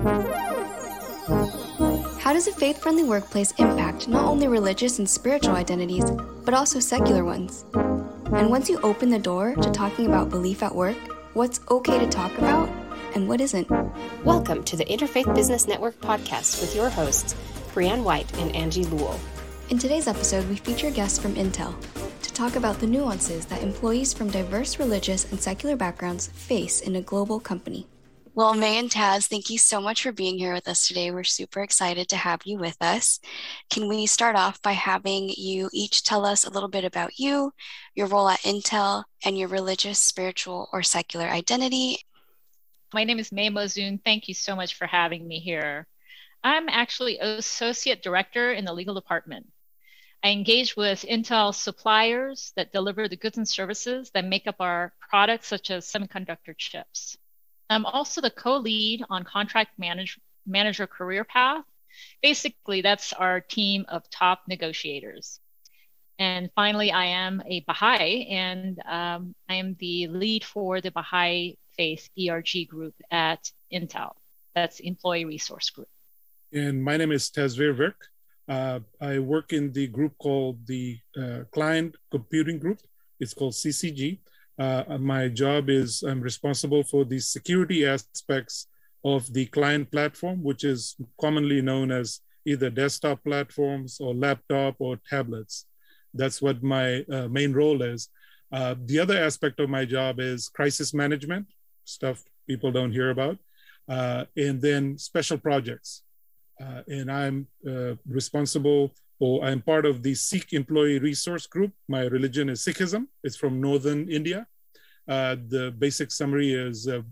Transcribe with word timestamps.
How 0.00 0.32
does 2.32 2.46
a 2.46 2.52
faith 2.52 2.78
friendly 2.78 3.04
workplace 3.04 3.52
impact 3.58 4.08
not 4.08 4.24
only 4.24 4.48
religious 4.48 4.98
and 4.98 5.06
spiritual 5.08 5.56
identities, 5.56 6.10
but 6.44 6.54
also 6.54 6.80
secular 6.80 7.22
ones? 7.22 7.66
And 7.74 8.48
once 8.48 8.70
you 8.70 8.80
open 8.82 9.10
the 9.10 9.18
door 9.18 9.54
to 9.56 9.70
talking 9.70 10.06
about 10.06 10.30
belief 10.30 10.62
at 10.62 10.74
work, 10.74 10.96
what's 11.34 11.60
okay 11.70 11.98
to 11.98 12.08
talk 12.08 12.36
about 12.38 12.70
and 13.14 13.28
what 13.28 13.42
isn't? 13.42 13.70
Welcome 14.24 14.64
to 14.64 14.76
the 14.76 14.86
Interfaith 14.86 15.34
Business 15.34 15.68
Network 15.68 16.00
podcast 16.00 16.62
with 16.62 16.74
your 16.74 16.88
hosts, 16.88 17.34
Brianne 17.74 18.02
White 18.02 18.34
and 18.38 18.56
Angie 18.56 18.84
Lewell. 18.84 19.20
In 19.68 19.78
today's 19.78 20.08
episode, 20.08 20.48
we 20.48 20.56
feature 20.56 20.90
guests 20.90 21.18
from 21.18 21.34
Intel 21.34 21.74
to 22.22 22.32
talk 22.32 22.56
about 22.56 22.78
the 22.78 22.86
nuances 22.86 23.44
that 23.46 23.62
employees 23.62 24.14
from 24.14 24.30
diverse 24.30 24.78
religious 24.78 25.30
and 25.30 25.38
secular 25.38 25.76
backgrounds 25.76 26.28
face 26.28 26.80
in 26.80 26.96
a 26.96 27.02
global 27.02 27.38
company. 27.38 27.86
Well, 28.32 28.54
May 28.54 28.78
and 28.78 28.88
Taz, 28.88 29.26
thank 29.26 29.50
you 29.50 29.58
so 29.58 29.80
much 29.80 30.04
for 30.04 30.12
being 30.12 30.38
here 30.38 30.52
with 30.52 30.68
us 30.68 30.86
today. 30.86 31.10
We're 31.10 31.24
super 31.24 31.62
excited 31.62 32.08
to 32.08 32.16
have 32.16 32.42
you 32.44 32.58
with 32.58 32.76
us. 32.80 33.18
Can 33.70 33.88
we 33.88 34.06
start 34.06 34.36
off 34.36 34.62
by 34.62 34.70
having 34.70 35.30
you 35.36 35.68
each 35.72 36.04
tell 36.04 36.24
us 36.24 36.44
a 36.44 36.50
little 36.50 36.68
bit 36.68 36.84
about 36.84 37.18
you, 37.18 37.52
your 37.96 38.06
role 38.06 38.28
at 38.28 38.38
Intel, 38.40 39.02
and 39.24 39.36
your 39.36 39.48
religious, 39.48 39.98
spiritual, 39.98 40.68
or 40.72 40.84
secular 40.84 41.26
identity? 41.26 41.98
My 42.94 43.02
name 43.02 43.18
is 43.18 43.32
May 43.32 43.50
Mozoon. 43.50 44.00
Thank 44.04 44.28
you 44.28 44.34
so 44.34 44.54
much 44.54 44.74
for 44.74 44.86
having 44.86 45.26
me 45.26 45.40
here. 45.40 45.88
I'm 46.44 46.68
actually 46.68 47.18
Associate 47.18 48.00
Director 48.00 48.52
in 48.52 48.64
the 48.64 48.72
legal 48.72 48.94
department. 48.94 49.48
I 50.22 50.30
engage 50.30 50.76
with 50.76 51.04
Intel 51.10 51.52
suppliers 51.52 52.52
that 52.54 52.72
deliver 52.72 53.08
the 53.08 53.16
goods 53.16 53.38
and 53.38 53.48
services 53.48 54.12
that 54.14 54.24
make 54.24 54.46
up 54.46 54.56
our 54.60 54.92
products, 55.10 55.48
such 55.48 55.72
as 55.72 55.90
semiconductor 55.90 56.56
chips. 56.56 57.18
I'm 57.70 57.86
also 57.86 58.20
the 58.20 58.30
co-lead 58.30 59.04
on 59.08 59.22
contract 59.22 59.78
manage, 59.78 60.18
manager 60.44 60.88
career 60.88 61.22
path. 61.22 61.64
Basically, 62.20 62.82
that's 62.82 63.12
our 63.12 63.40
team 63.40 63.86
of 63.88 64.10
top 64.10 64.42
negotiators. 64.48 65.38
And 66.18 66.50
finally, 66.54 66.90
I 66.90 67.06
am 67.06 67.42
a 67.46 67.60
Baha'i, 67.60 68.26
and 68.28 68.78
um, 68.86 69.34
I 69.48 69.54
am 69.54 69.76
the 69.78 70.08
lead 70.08 70.44
for 70.44 70.80
the 70.80 70.90
Baha'i 70.90 71.56
Faith 71.76 72.10
ERG 72.18 72.68
group 72.68 72.94
at 73.10 73.50
Intel. 73.72 74.12
That's 74.54 74.80
Employee 74.80 75.24
Resource 75.24 75.70
Group. 75.70 75.88
And 76.52 76.82
my 76.82 76.96
name 76.96 77.12
is 77.12 77.30
Tazvir 77.30 77.74
Virk. 77.74 77.94
Uh, 78.48 78.80
I 79.00 79.20
work 79.20 79.52
in 79.52 79.72
the 79.72 79.86
group 79.86 80.18
called 80.18 80.66
the 80.66 80.98
uh, 81.16 81.44
Client 81.52 81.94
Computing 82.10 82.58
Group. 82.58 82.80
It's 83.20 83.32
called 83.32 83.52
CCG. 83.52 84.18
Uh, 84.60 84.98
my 84.98 85.26
job 85.26 85.70
is 85.70 86.02
I'm 86.02 86.20
responsible 86.20 86.82
for 86.82 87.06
the 87.06 87.18
security 87.18 87.86
aspects 87.86 88.66
of 89.04 89.32
the 89.32 89.46
client 89.46 89.90
platform, 89.90 90.42
which 90.42 90.64
is 90.64 90.96
commonly 91.18 91.62
known 91.62 91.90
as 91.90 92.20
either 92.44 92.68
desktop 92.68 93.24
platforms 93.24 93.98
or 94.00 94.14
laptop 94.14 94.76
or 94.78 95.00
tablets. 95.08 95.64
That's 96.12 96.42
what 96.42 96.62
my 96.62 97.04
uh, 97.10 97.28
main 97.28 97.54
role 97.54 97.80
is. 97.80 98.10
Uh, 98.52 98.74
the 98.84 98.98
other 98.98 99.16
aspect 99.16 99.60
of 99.60 99.70
my 99.70 99.86
job 99.86 100.20
is 100.20 100.50
crisis 100.50 100.92
management, 100.92 101.46
stuff 101.84 102.22
people 102.46 102.70
don't 102.70 102.92
hear 102.92 103.10
about, 103.10 103.38
uh, 103.88 104.24
and 104.36 104.60
then 104.60 104.98
special 104.98 105.38
projects. 105.38 106.02
Uh, 106.60 106.82
and 106.88 107.10
I'm 107.10 107.46
uh, 107.66 107.94
responsible 108.06 108.92
or 109.20 109.44
I'm 109.44 109.60
part 109.60 109.84
of 109.84 110.02
the 110.02 110.14
Sikh 110.14 110.54
Employee 110.54 110.98
Resource 110.98 111.46
Group. 111.46 111.72
My 111.88 112.02
religion 112.06 112.48
is 112.48 112.64
Sikhism. 112.64 113.06
It's 113.22 113.36
from 113.36 113.60
northern 113.60 114.10
India. 114.10 114.46
Uh, 115.06 115.36
the 115.48 115.74
basic 115.78 116.10
summary 116.10 116.54
is 116.54 116.88
uh, 116.88 117.02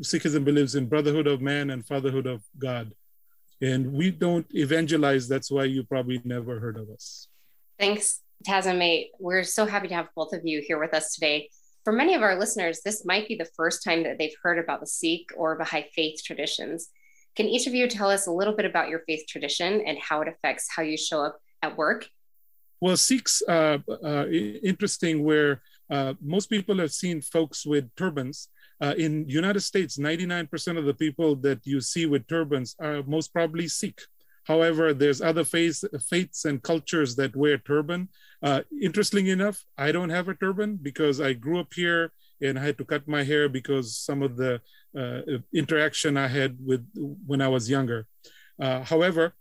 Sikhism 0.00 0.44
believes 0.44 0.74
in 0.74 0.86
brotherhood 0.86 1.26
of 1.26 1.42
man 1.42 1.70
and 1.70 1.86
fatherhood 1.86 2.26
of 2.26 2.42
God. 2.58 2.92
And 3.60 3.92
we 3.92 4.10
don't 4.10 4.46
evangelize. 4.54 5.28
That's 5.28 5.50
why 5.50 5.64
you 5.64 5.82
probably 5.84 6.22
never 6.24 6.58
heard 6.58 6.78
of 6.78 6.88
us. 6.88 7.28
Thanks, 7.78 8.20
Taz 8.46 8.66
and 8.66 8.78
May. 8.78 9.10
We're 9.18 9.44
so 9.44 9.66
happy 9.66 9.88
to 9.88 9.94
have 9.94 10.08
both 10.16 10.32
of 10.32 10.46
you 10.46 10.62
here 10.66 10.80
with 10.80 10.94
us 10.94 11.14
today. 11.14 11.50
For 11.84 11.92
many 11.92 12.14
of 12.14 12.22
our 12.22 12.38
listeners, 12.38 12.80
this 12.84 13.04
might 13.04 13.28
be 13.28 13.34
the 13.34 13.48
first 13.56 13.84
time 13.84 14.04
that 14.04 14.18
they've 14.18 14.36
heard 14.42 14.58
about 14.58 14.80
the 14.80 14.86
Sikh 14.86 15.30
or 15.36 15.56
Baha'i 15.56 15.84
faith 15.94 16.22
traditions. 16.24 16.88
Can 17.36 17.46
each 17.46 17.66
of 17.66 17.74
you 17.74 17.88
tell 17.88 18.10
us 18.10 18.26
a 18.26 18.32
little 18.32 18.54
bit 18.54 18.66
about 18.66 18.88
your 18.88 19.00
faith 19.06 19.24
tradition 19.28 19.82
and 19.86 19.98
how 19.98 20.20
it 20.22 20.28
affects 20.28 20.68
how 20.74 20.82
you 20.82 20.96
show 20.96 21.22
up 21.22 21.38
at 21.62 21.76
work? 21.76 22.08
Well, 22.80 22.96
Sikhs, 22.96 23.42
uh, 23.48 23.78
uh, 24.04 24.26
interesting 24.28 25.24
where 25.24 25.62
uh, 25.90 26.14
most 26.20 26.48
people 26.48 26.78
have 26.78 26.92
seen 26.92 27.20
folks 27.20 27.66
with 27.66 27.94
turbans. 27.96 28.48
Uh, 28.80 28.94
in 28.96 29.28
United 29.28 29.60
States, 29.60 29.98
99% 29.98 30.78
of 30.78 30.84
the 30.84 30.94
people 30.94 31.34
that 31.36 31.66
you 31.66 31.80
see 31.80 32.06
with 32.06 32.28
turbans 32.28 32.76
are 32.80 33.02
most 33.02 33.32
probably 33.32 33.66
Sikh. 33.66 34.00
However, 34.44 34.94
there's 34.94 35.20
other 35.20 35.44
faiths, 35.44 35.84
faiths 36.08 36.44
and 36.44 36.62
cultures 36.62 37.16
that 37.16 37.34
wear 37.34 37.58
turban. 37.58 38.08
Uh, 38.42 38.62
interestingly 38.80 39.32
enough, 39.32 39.62
I 39.76 39.90
don't 39.90 40.10
have 40.10 40.28
a 40.28 40.34
turban 40.34 40.78
because 40.80 41.20
I 41.20 41.32
grew 41.32 41.58
up 41.58 41.74
here 41.74 42.12
and 42.40 42.56
I 42.58 42.62
had 42.62 42.78
to 42.78 42.84
cut 42.84 43.08
my 43.08 43.24
hair 43.24 43.48
because 43.48 43.96
some 43.96 44.22
of 44.22 44.36
the 44.36 44.60
uh, 44.96 45.20
interaction 45.52 46.16
I 46.16 46.28
had 46.28 46.56
with 46.64 46.86
when 47.26 47.40
I 47.40 47.48
was 47.48 47.68
younger. 47.68 48.06
however, 48.60 49.34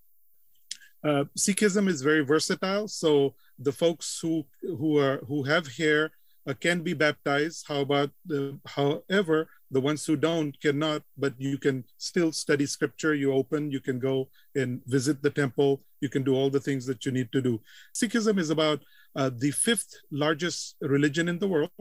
uh, 1.07 1.25
Sikhism 1.37 1.87
is 1.87 2.01
very 2.01 2.23
versatile. 2.23 2.87
So 2.87 3.35
the 3.59 3.71
folks 3.71 4.19
who 4.21 4.45
who 4.61 4.97
are 4.99 5.17
who 5.27 5.43
have 5.43 5.67
hair 5.77 6.11
uh, 6.47 6.53
can 6.53 6.81
be 6.81 6.93
baptized. 6.93 7.65
How 7.67 7.81
about 7.81 8.11
the, 8.25 8.59
however 8.65 9.47
the 9.69 9.81
ones 9.81 10.05
who 10.05 10.15
don't 10.15 10.59
cannot, 10.61 11.03
but 11.17 11.33
you 11.37 11.57
can 11.57 11.83
still 11.97 12.31
study 12.31 12.65
scripture. 12.65 13.13
You 13.13 13.33
open, 13.33 13.69
you 13.69 13.81
can 13.81 13.99
go 13.99 14.29
and 14.55 14.81
visit 14.85 15.21
the 15.21 15.29
temple. 15.29 15.83
You 15.99 16.09
can 16.09 16.23
do 16.23 16.35
all 16.35 16.49
the 16.49 16.59
things 16.59 16.85
that 16.85 17.05
you 17.05 17.11
need 17.11 17.31
to 17.33 17.41
do. 17.41 17.59
Sikhism 17.93 18.39
is 18.39 18.49
about 18.49 18.81
uh, 19.15 19.31
the 19.35 19.51
fifth 19.51 19.93
largest 20.11 20.75
religion 20.81 21.27
in 21.27 21.39
the 21.39 21.47
world. 21.47 21.71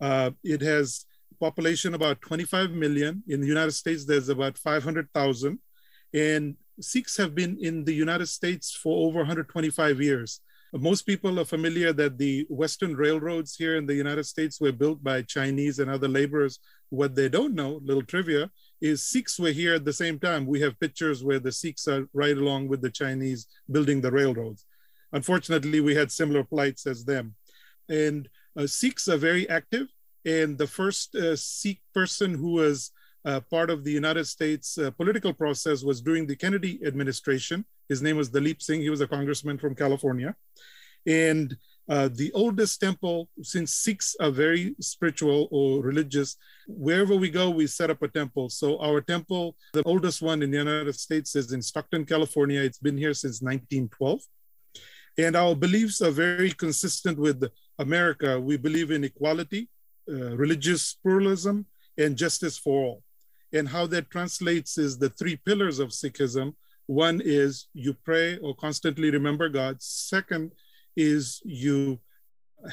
Uh, 0.00 0.30
it 0.42 0.60
has 0.62 1.04
population 1.38 1.94
about 1.94 2.20
25 2.22 2.70
million. 2.72 3.22
In 3.28 3.40
the 3.40 3.46
United 3.46 3.72
States, 3.72 4.04
there's 4.04 4.28
about 4.28 4.58
500,000. 4.58 5.58
And 6.14 6.56
Sikhs 6.80 7.16
have 7.16 7.34
been 7.34 7.58
in 7.60 7.84
the 7.84 7.94
United 7.94 8.26
States 8.26 8.72
for 8.74 9.06
over 9.06 9.18
125 9.18 10.00
years. 10.00 10.40
Most 10.72 11.02
people 11.02 11.40
are 11.40 11.46
familiar 11.46 11.94
that 11.94 12.18
the 12.18 12.46
Western 12.50 12.94
railroads 12.94 13.56
here 13.56 13.76
in 13.76 13.86
the 13.86 13.94
United 13.94 14.24
States 14.24 14.60
were 14.60 14.72
built 14.72 15.02
by 15.02 15.22
Chinese 15.22 15.78
and 15.78 15.90
other 15.90 16.08
laborers. 16.08 16.58
What 16.90 17.14
they 17.14 17.28
don't 17.28 17.54
know, 17.54 17.80
little 17.82 18.02
trivia, 18.02 18.50
is 18.80 19.02
Sikhs 19.02 19.38
were 19.38 19.50
here 19.50 19.74
at 19.74 19.86
the 19.86 19.92
same 19.92 20.18
time. 20.18 20.46
We 20.46 20.60
have 20.60 20.78
pictures 20.78 21.24
where 21.24 21.38
the 21.38 21.52
Sikhs 21.52 21.88
are 21.88 22.06
right 22.12 22.36
along 22.36 22.68
with 22.68 22.82
the 22.82 22.90
Chinese 22.90 23.46
building 23.70 24.02
the 24.02 24.10
railroads. 24.10 24.66
Unfortunately, 25.12 25.80
we 25.80 25.94
had 25.94 26.12
similar 26.12 26.44
plights 26.44 26.86
as 26.86 27.04
them. 27.04 27.34
And 27.88 28.28
uh, 28.56 28.66
Sikhs 28.66 29.08
are 29.08 29.16
very 29.16 29.48
active. 29.48 29.88
And 30.26 30.58
the 30.58 30.66
first 30.66 31.14
uh, 31.14 31.34
Sikh 31.34 31.80
person 31.94 32.34
who 32.34 32.52
was 32.52 32.90
uh, 33.24 33.40
part 33.50 33.70
of 33.70 33.84
the 33.84 33.90
United 33.90 34.26
States 34.26 34.78
uh, 34.78 34.90
political 34.92 35.32
process 35.32 35.82
was 35.82 36.00
during 36.00 36.26
the 36.26 36.36
Kennedy 36.36 36.80
administration. 36.86 37.64
His 37.88 38.02
name 38.02 38.16
was 38.16 38.30
Dalip 38.30 38.62
Singh. 38.62 38.80
He 38.80 38.90
was 38.90 39.00
a 39.00 39.08
congressman 39.08 39.58
from 39.58 39.74
California. 39.74 40.34
And 41.06 41.56
uh, 41.88 42.08
the 42.12 42.30
oldest 42.32 42.80
temple, 42.80 43.28
since 43.42 43.74
Sikhs 43.74 44.14
are 44.20 44.30
very 44.30 44.74
spiritual 44.80 45.48
or 45.50 45.82
religious, 45.82 46.36
wherever 46.66 47.16
we 47.16 47.30
go, 47.30 47.48
we 47.48 47.66
set 47.66 47.90
up 47.90 48.02
a 48.02 48.08
temple. 48.08 48.50
So 48.50 48.78
our 48.78 49.00
temple, 49.00 49.56
the 49.72 49.82
oldest 49.84 50.20
one 50.20 50.42
in 50.42 50.50
the 50.50 50.58
United 50.58 50.94
States, 50.94 51.34
is 51.34 51.52
in 51.52 51.62
Stockton, 51.62 52.04
California. 52.04 52.60
It's 52.60 52.78
been 52.78 52.98
here 52.98 53.14
since 53.14 53.40
1912. 53.40 54.20
And 55.16 55.34
our 55.34 55.54
beliefs 55.54 56.02
are 56.02 56.10
very 56.10 56.52
consistent 56.52 57.18
with 57.18 57.42
America. 57.78 58.38
We 58.38 58.58
believe 58.58 58.90
in 58.90 59.04
equality, 59.04 59.68
uh, 60.08 60.36
religious 60.36 60.94
pluralism, 61.02 61.66
and 61.96 62.16
justice 62.16 62.58
for 62.58 62.84
all. 62.84 63.02
And 63.52 63.68
how 63.68 63.86
that 63.88 64.10
translates 64.10 64.78
is 64.78 64.98
the 64.98 65.10
three 65.10 65.36
pillars 65.36 65.78
of 65.78 65.90
Sikhism. 65.90 66.54
One 66.86 67.20
is 67.24 67.68
you 67.72 67.94
pray 67.94 68.38
or 68.38 68.54
constantly 68.54 69.10
remember 69.10 69.48
God. 69.48 69.82
Second 69.82 70.52
is 70.96 71.40
you 71.44 72.00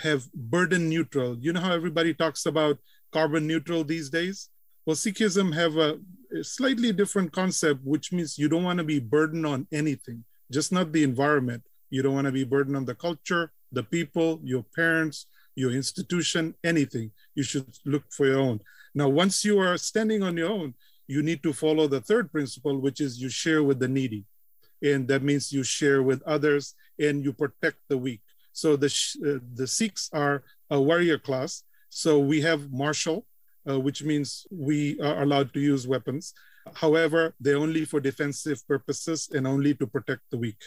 have 0.02 0.32
burden 0.34 0.90
neutral. 0.90 1.38
You 1.40 1.54
know 1.54 1.62
how 1.62 1.74
everybody 1.74 2.14
talks 2.14 2.46
about 2.46 2.80
carbon 3.12 3.48
neutral 3.48 3.84
these 3.84 4.10
days? 4.10 4.50
Well, 4.86 4.96
Sikhism 4.96 5.54
have 5.54 5.78
a, 5.78 6.00
slightly 6.42 6.92
different 6.92 7.32
concept, 7.32 7.80
which 7.84 8.12
means 8.12 8.38
you 8.38 8.50
don't 8.50 8.64
want 8.64 8.78
to 8.78 8.84
be 8.84 9.00
burdened 9.00 9.46
on 9.46 9.68
anything, 9.72 10.26
just 10.52 10.72
not 10.72 10.92
the 10.92 11.04
environment. 11.04 11.64
You 11.90 12.02
don't 12.02 12.14
want 12.14 12.26
to 12.26 12.32
be 12.32 12.44
burdened 12.44 12.76
on 12.76 12.84
the 12.84 12.96
culture, 12.96 13.54
the 13.72 13.84
people, 13.84 14.42
your 14.44 14.66
parents, 14.76 15.28
your 15.56 15.72
institution, 15.72 16.54
anything. 16.64 17.12
You 17.36 17.44
should 17.44 17.74
look 17.86 18.04
for 18.12 18.26
your 18.26 18.40
own. 18.40 18.60
Now, 18.96 19.10
once 19.10 19.44
you 19.44 19.60
are 19.60 19.78
standing 19.78 20.24
on 20.24 20.38
your 20.38 20.50
own, 20.50 20.74
you 21.06 21.22
need 21.22 21.44
to 21.44 21.52
follow 21.52 21.88
the 21.88 22.00
third 22.00 22.32
principle, 22.32 22.80
which 22.80 23.02
is 23.02 23.22
you 23.22 23.30
share 23.30 23.62
with 23.62 23.80
the 23.80 23.90
needy. 23.90 24.24
And 24.82 25.08
that 25.10 25.22
means 25.22 25.52
you 25.52 25.64
share 25.64 26.02
with 26.02 26.24
others 26.24 26.76
and 26.98 27.24
you 27.24 27.34
protect 27.34 27.78
the 27.90 27.98
weak. 27.98 28.22
So 28.54 28.78
the, 28.78 28.88
uh, 29.26 29.44
the 29.54 29.68
Sikhs 29.68 30.10
are 30.14 30.44
a 30.70 30.82
warrior 30.82 31.20
class. 31.20 31.64
So 31.90 32.20
we 32.20 32.42
have 32.42 32.72
martial, 32.72 33.26
uh, 33.70 33.80
which 33.80 34.02
means 34.04 34.48
we 34.50 35.00
are 35.02 35.22
allowed 35.24 35.54
to 35.54 35.60
use 35.60 35.88
weapons. 35.88 36.34
However, 36.74 37.36
they're 37.40 37.58
only 37.58 37.86
for 37.86 38.00
defensive 38.00 38.66
purposes 38.68 39.30
and 39.34 39.46
only 39.46 39.76
to 39.76 39.86
protect 39.86 40.22
the 40.32 40.38
weak. 40.38 40.62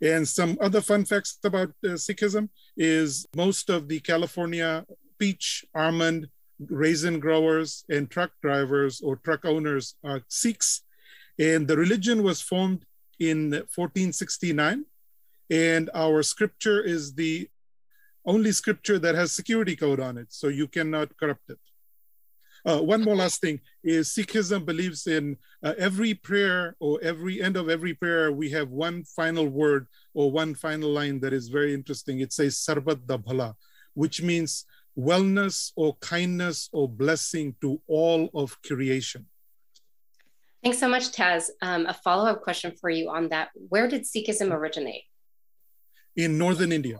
And 0.00 0.26
some 0.26 0.56
other 0.60 0.80
fun 0.80 1.04
facts 1.04 1.38
about 1.42 1.70
uh, 1.84 1.96
Sikhism 1.98 2.48
is 2.76 3.26
most 3.34 3.70
of 3.70 3.88
the 3.88 4.00
California 4.00 4.84
peach, 5.18 5.64
almond, 5.74 6.28
raisin 6.60 7.20
growers, 7.20 7.84
and 7.88 8.10
truck 8.10 8.32
drivers 8.42 9.00
or 9.00 9.16
truck 9.16 9.44
owners 9.44 9.94
are 10.04 10.22
Sikhs. 10.28 10.82
And 11.38 11.68
the 11.68 11.76
religion 11.76 12.22
was 12.22 12.40
formed 12.40 12.84
in 13.18 13.50
1469. 13.50 14.84
And 15.50 15.90
our 15.94 16.22
scripture 16.22 16.82
is 16.82 17.14
the 17.14 17.48
only 18.24 18.52
scripture 18.52 18.98
that 18.98 19.14
has 19.14 19.32
security 19.32 19.76
code 19.76 20.00
on 20.00 20.18
it, 20.18 20.26
so 20.30 20.48
you 20.48 20.66
cannot 20.66 21.16
corrupt 21.16 21.48
it. 21.48 21.58
Uh, 22.66 22.80
one 22.80 23.04
more 23.04 23.14
last 23.14 23.40
thing 23.40 23.60
is 23.84 24.08
Sikhism 24.08 24.66
believes 24.66 25.06
in 25.06 25.36
uh, 25.62 25.74
every 25.78 26.14
prayer 26.14 26.74
or 26.80 26.98
every 27.00 27.40
end 27.40 27.56
of 27.56 27.68
every 27.68 27.94
prayer, 27.94 28.32
we 28.32 28.50
have 28.50 28.70
one 28.70 29.04
final 29.04 29.46
word 29.46 29.86
or 30.14 30.32
one 30.32 30.52
final 30.52 30.90
line 30.90 31.20
that 31.20 31.32
is 31.32 31.46
very 31.46 31.72
interesting. 31.72 32.18
It 32.18 32.32
says 32.32 32.56
Sarbat 32.56 33.06
da 33.06 33.18
Bhala, 33.18 33.54
which 33.94 34.20
means 34.20 34.64
wellness 34.98 35.72
or 35.76 35.96
kindness 35.96 36.68
or 36.72 36.88
blessing 36.88 37.54
to 37.60 37.80
all 37.86 38.30
of 38.34 38.60
creation. 38.62 39.26
Thanks 40.62 40.78
so 40.78 40.88
much, 40.88 41.12
Taz. 41.12 41.50
Um, 41.62 41.86
a 41.86 41.94
follow 41.94 42.30
up 42.30 42.42
question 42.42 42.72
for 42.80 42.90
you 42.90 43.10
on 43.10 43.28
that. 43.28 43.50
Where 43.68 43.88
did 43.88 44.02
Sikhism 44.02 44.52
originate? 44.52 45.04
In 46.16 46.38
northern 46.38 46.72
India. 46.72 46.98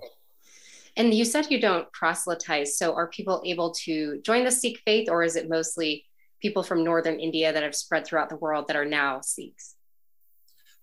And 0.96 1.12
you 1.12 1.25
said 1.25 1.50
you 1.50 1.60
don't 1.60 1.90
proselytize. 1.93 2.78
So 2.78 2.94
are 2.94 3.08
people 3.08 3.43
able 3.44 3.72
to 3.84 4.20
join 4.22 4.44
the 4.44 4.50
Sikh 4.50 4.81
faith, 4.84 5.08
or 5.10 5.22
is 5.22 5.37
it 5.37 5.49
mostly 5.49 6.04
people 6.40 6.62
from 6.62 6.84
northern 6.84 7.19
India 7.19 7.52
that 7.52 7.62
have 7.62 7.75
spread 7.75 8.06
throughout 8.06 8.28
the 8.28 8.37
world 8.37 8.69
that 8.69 8.76
are 8.76 8.84
now 8.84 9.20
Sikhs? 9.20 9.75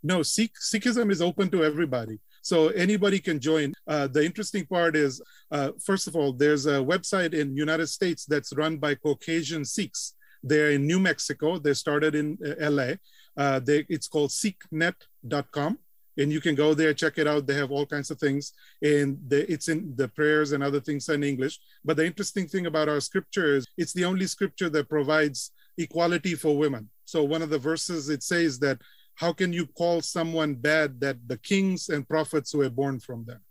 No, 0.04 0.22
Sikh, 0.22 0.54
Sikhism 0.62 1.10
is 1.12 1.22
open 1.22 1.50
to 1.52 1.64
everybody. 1.64 2.20
So 2.44 2.68
anybody 2.70 3.20
can 3.20 3.40
join. 3.40 3.74
Uh, 3.88 4.08
the 4.08 4.24
interesting 4.24 4.66
part 4.66 4.96
is, 4.96 5.22
uh, 5.50 5.72
first 5.84 6.08
of 6.08 6.16
all, 6.16 6.34
there's 6.34 6.66
a 6.66 6.78
website 6.94 7.34
in 7.34 7.56
United 7.56 7.88
States 7.88 8.26
that's 8.26 8.56
run 8.56 8.78
by 8.78 8.96
Caucasian 8.96 9.64
Sikhs. 9.64 10.14
They're 10.44 10.72
in 10.72 10.86
New 10.86 11.00
Mexico. 11.00 11.58
They 11.58 11.74
started 11.74 12.16
in 12.16 12.38
uh, 12.46 12.70
LA. 12.70 12.90
Uh, 13.38 13.60
they, 13.60 13.86
it's 13.88 14.10
called 14.10 14.30
sikhnet.com 14.30 15.80
and 16.18 16.32
you 16.32 16.40
can 16.40 16.54
go 16.54 16.76
there 16.76 16.94
check 16.94 17.18
it 17.18 17.28
out 17.28 17.48
they 17.48 17.56
have 17.56 17.72
all 17.72 17.86
kinds 17.86 18.12
of 18.12 18.20
things 18.20 18.54
and 18.84 19.18
it's 19.32 19.68
in 19.68 19.94
the 19.96 20.08
prayers 20.08 20.52
and 20.52 20.64
other 20.64 20.80
things 20.80 21.10
in 21.10 21.24
english 21.24 21.60
but 21.84 21.98
the 21.98 22.06
interesting 22.06 22.48
thing 22.48 22.68
about 22.68 22.88
our 22.88 23.00
scripture 23.00 23.56
is 23.56 23.66
it's 23.78 23.94
the 23.94 24.06
only 24.06 24.28
scripture 24.28 24.70
that 24.70 24.88
provides 24.90 25.52
equality 25.78 26.36
for 26.36 26.56
women 26.56 26.88
so 27.06 27.24
one 27.24 27.42
of 27.42 27.50
the 27.50 27.58
verses 27.58 28.10
it 28.10 28.22
says 28.22 28.60
that 28.60 28.80
how 29.16 29.34
can 29.34 29.54
you 29.54 29.66
call 29.66 30.02
someone 30.02 30.56
bad 30.56 31.00
that 31.02 31.28
the 31.28 31.38
kings 31.38 31.90
and 31.90 32.08
prophets 32.08 32.54
were 32.54 32.70
born 32.70 33.00
from 33.00 33.26
them? 33.26 33.42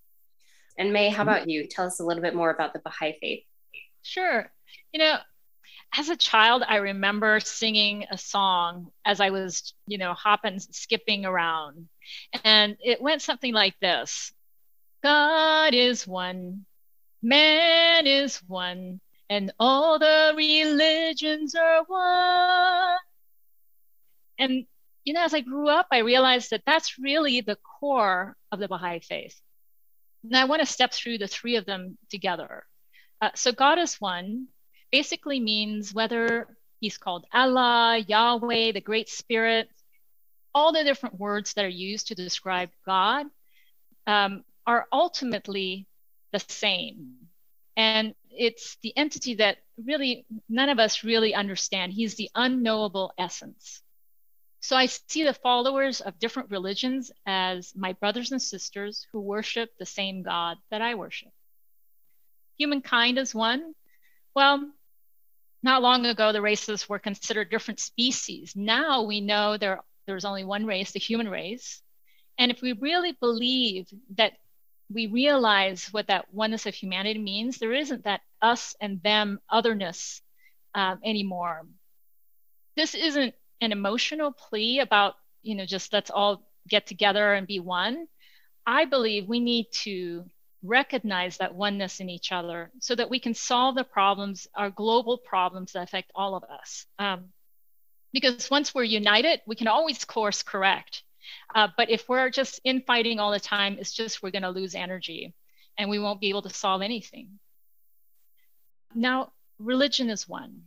And 0.79 0.93
may 0.93 1.11
how 1.11 1.23
about 1.23 1.49
you? 1.49 1.67
Tell 1.69 1.87
us 1.87 2.01
a 2.01 2.05
little 2.05 2.23
bit 2.23 2.35
more 2.35 2.51
about 2.51 2.73
the 2.73 2.81
baha'i 2.81 3.17
faith. 3.21 3.45
Sure. 4.03 4.51
You 4.93 4.99
know 4.99 5.19
as 5.95 6.09
a 6.09 6.17
child, 6.17 6.63
I 6.67 6.77
remember 6.77 7.39
singing 7.41 8.07
a 8.11 8.17
song 8.17 8.91
as 9.05 9.21
I 9.21 9.31
was, 9.31 9.75
you 9.87 9.99
know, 9.99 10.15
hopping, 10.15 10.59
skipping 10.59 11.27
around. 11.27 11.89
And 12.45 12.77
it 12.81 13.03
went 13.03 13.21
something 13.21 13.53
like 13.53 13.79
this. 13.81 14.33
God 15.03 15.75
is 15.75 16.07
one, 16.07 16.65
man 17.23 18.07
is 18.07 18.39
one, 18.47 19.01
and 19.29 19.53
all 19.59 19.99
the 19.99 20.33
religions 20.35 21.55
are 21.55 21.83
one. 21.87 22.99
And, 24.39 24.67
you 25.05 25.13
know, 25.13 25.23
as 25.23 25.35
I 25.35 25.41
grew 25.41 25.69
up, 25.69 25.87
I 25.91 25.99
realized 25.99 26.51
that 26.51 26.63
that's 26.65 26.99
really 26.99 27.41
the 27.41 27.59
core 27.81 28.37
of 28.51 28.59
the 28.59 28.69
Baha'i 28.69 29.01
faith. 29.01 29.41
And 30.25 30.37
I 30.37 30.45
want 30.45 30.61
to 30.61 30.67
step 30.67 30.93
through 30.93 31.19
the 31.19 31.27
three 31.27 31.57
of 31.57 31.67
them 31.67 31.99
together. 32.11 32.65
Uh, 33.21 33.31
so, 33.35 33.53
God 33.53 33.79
is 33.79 34.01
one 34.01 34.49
basically 34.91 35.41
means 35.41 35.95
whether 35.95 36.57
he's 36.81 36.99
called 36.99 37.27
Allah, 37.33 37.99
Yahweh, 38.07 38.73
the 38.73 38.81
Great 38.81 39.09
Spirit, 39.09 39.69
all 40.55 40.73
the 40.73 40.85
different 40.85 41.19
words 41.19 41.55
that 41.55 41.65
are 41.65 41.69
used 41.69 42.09
to 42.09 42.15
describe 42.15 42.71
God 42.85 43.27
um, 44.07 44.45
are 44.67 44.87
ultimately 44.93 45.87
the 46.33 46.41
same. 46.41 47.15
And 47.77 48.15
it's 48.31 48.77
the 48.83 48.97
entity 48.97 49.37
that 49.37 49.59
really 49.83 50.27
none 50.49 50.69
of 50.69 50.79
us 50.79 51.05
really 51.05 51.35
understand. 51.35 51.93
He's 51.93 52.15
the 52.15 52.31
unknowable 52.35 53.13
essence. 53.19 53.83
So 54.63 54.77
I 54.77 54.87
see 54.87 55.25
the 55.25 55.35
followers 55.35 56.01
of 56.01 56.21
different 56.21 56.53
religions 56.53 57.11
as 57.27 57.75
my 57.75 57.95
brothers 57.95 58.31
and 58.31 58.41
sisters 58.41 59.05
who 59.11 59.21
worship 59.21 59.71
the 59.77 59.85
same 59.85 60.23
God 60.23 60.57
that 60.71 60.81
I 60.81 60.95
worship. 60.95 61.33
Humankind 62.59 63.19
is 63.19 63.35
one. 63.35 63.75
Well, 64.37 64.71
not 65.65 65.83
long 65.83 66.07
ago, 66.07 66.31
the 66.31 66.41
races 66.41 66.89
were 66.89 67.01
considered 67.01 67.51
different 67.51 67.81
species. 67.81 68.55
Now 68.55 69.03
we 69.03 69.21
know 69.21 69.57
there, 69.57 69.81
there's 70.07 70.25
only 70.25 70.45
one 70.45 70.65
race, 70.65 70.93
the 70.93 71.01
human 71.01 71.29
race. 71.29 71.83
And 72.39 72.53
if 72.53 72.63
we 72.63 72.73
really 72.73 73.17
believe 73.21 73.89
that 74.17 74.35
we 74.89 75.09
realize 75.09 75.89
what 75.93 76.07
that 76.07 76.33
oneness 76.33 76.67
of 76.67 76.75
humanity 76.75 77.19
means, 77.19 77.59
there 77.59 77.73
isn't 77.73 78.05
that 78.05 78.21
us 78.41 78.77
and 78.81 79.03
them 79.03 79.41
otherness 79.51 80.23
um, 80.73 81.01
anymore. 81.03 81.67
This 82.77 82.95
isn't 82.95 83.35
an 83.63 83.73
emotional 83.73 84.33
plea 84.33 84.81
about, 84.81 85.15
you 85.43 85.55
know, 85.55 85.65
just 85.65 85.93
let's 85.93 86.11
all 86.11 86.43
get 86.69 86.87
together 86.87 87.35
and 87.35 87.47
be 87.47 87.61
one. 87.61 88.07
I 88.67 88.85
believe 88.85 89.29
we 89.29 89.41
need 89.41 89.67
to 89.83 90.25
recognize 90.63 91.39
that 91.39 91.55
oneness 91.55 92.01
in 92.01 92.11
each 92.11 92.33
other 92.33 92.71
so 92.81 92.95
that 92.95 93.11
we 93.11 93.19
can 93.19 93.35
solve 93.35 93.75
the 93.75 93.85
problems, 93.85 94.47
our 94.55 94.71
global 94.71 95.19
problems 95.19 95.73
that 95.73 95.83
affect 95.83 96.11
all 96.15 96.35
of 96.35 96.45
us. 96.45 96.87
Um, 96.99 97.27
because 98.13 98.51
once 98.51 98.75
we're 98.75 98.85
united, 98.85 99.41
we 99.47 99.57
can 99.57 99.69
always 99.69 100.05
course 100.05 100.43
correct. 100.43 101.03
Uh, 101.55 101.69
but 101.77 101.89
if 101.89 102.09
we're 102.09 102.31
just 102.31 102.61
infighting 102.65 103.19
all 103.19 103.33
the 103.33 103.41
time, 103.41 103.77
it's 103.79 103.93
just 103.93 104.23
we're 104.23 104.31
going 104.31 104.43
to 104.43 104.51
lose 104.51 104.75
energy 104.75 105.35
and 105.79 105.89
we 105.89 105.99
won't 105.99 106.21
be 106.21 106.29
able 106.29 106.43
to 106.43 106.51
solve 106.51 106.83
anything. 106.83 107.39
Now, 108.95 109.33
religion 109.59 110.11
is 110.11 110.29
one. 110.29 110.65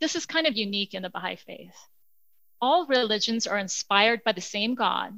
This 0.00 0.16
is 0.16 0.26
kind 0.26 0.46
of 0.46 0.56
unique 0.56 0.94
in 0.94 1.02
the 1.02 1.10
Baha'i 1.10 1.36
faith. 1.36 1.76
All 2.68 2.84
religions 2.86 3.46
are 3.46 3.58
inspired 3.58 4.24
by 4.24 4.32
the 4.32 4.40
same 4.40 4.74
God 4.74 5.14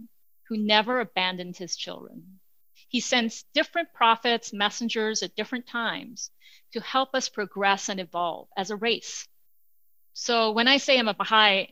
who 0.48 0.58
never 0.58 1.00
abandoned 1.00 1.56
his 1.56 1.76
children. 1.76 2.40
He 2.88 3.00
sends 3.00 3.44
different 3.54 3.94
prophets, 3.94 4.52
messengers 4.52 5.22
at 5.22 5.34
different 5.34 5.66
times 5.66 6.30
to 6.74 6.80
help 6.82 7.14
us 7.14 7.30
progress 7.30 7.88
and 7.88 8.00
evolve 8.00 8.50
as 8.54 8.70
a 8.70 8.76
race. 8.76 9.26
So 10.12 10.50
when 10.50 10.68
I 10.68 10.76
say 10.76 10.98
I'm 10.98 11.08
a 11.08 11.14
Baha'i, 11.14 11.68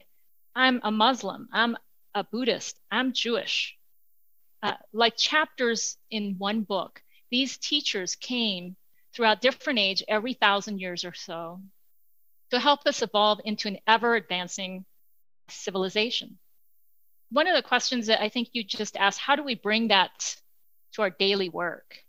I'm 0.54 0.80
a 0.82 0.90
Muslim, 0.90 1.46
I'm 1.52 1.76
a 2.14 2.24
Buddhist, 2.24 2.80
I'm 2.90 3.12
Jewish. 3.12 3.76
Uh, 4.62 4.78
like 4.94 5.18
chapters 5.18 5.98
in 6.10 6.38
one 6.38 6.62
book, 6.62 7.02
these 7.30 7.58
teachers 7.58 8.16
came 8.16 8.76
throughout 9.12 9.42
different 9.42 9.78
age 9.78 10.02
every 10.08 10.32
thousand 10.32 10.78
years 10.78 11.04
or 11.04 11.12
so 11.12 11.60
to 12.48 12.58
help 12.58 12.86
us 12.86 13.02
evolve 13.02 13.42
into 13.44 13.68
an 13.68 13.78
ever 13.86 14.14
advancing 14.14 14.86
civilization. 15.48 16.38
One 17.30 17.46
of 17.46 17.56
the 17.56 17.62
questions 17.62 18.06
that 18.06 18.22
I 18.22 18.28
think 18.28 18.48
you 18.52 18.62
just 18.64 18.96
asked, 18.96 19.18
how 19.18 19.36
do 19.36 19.42
we 19.42 19.54
bring 19.54 19.88
that 19.88 20.36
to 20.96 21.02
our 21.02 21.10
daily 21.10 21.48
work. 21.48 22.02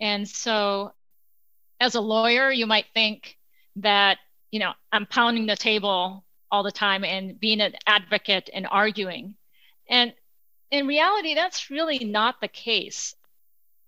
And 0.00 0.28
so, 0.28 0.92
as 1.80 1.94
a 1.94 2.00
lawyer, 2.00 2.50
you 2.52 2.66
might 2.66 2.86
think 2.94 3.36
that, 3.76 4.18
you 4.52 4.60
know, 4.60 4.72
I'm 4.92 5.06
pounding 5.06 5.46
the 5.46 5.56
table 5.56 6.24
all 6.50 6.62
the 6.62 6.70
time 6.70 7.04
and 7.04 7.38
being 7.40 7.60
an 7.60 7.74
advocate 7.86 8.48
and 8.54 8.66
arguing. 8.70 9.34
And 9.88 10.14
in 10.70 10.86
reality, 10.86 11.34
that's 11.34 11.70
really 11.70 11.98
not 11.98 12.40
the 12.40 12.48
case. 12.48 13.14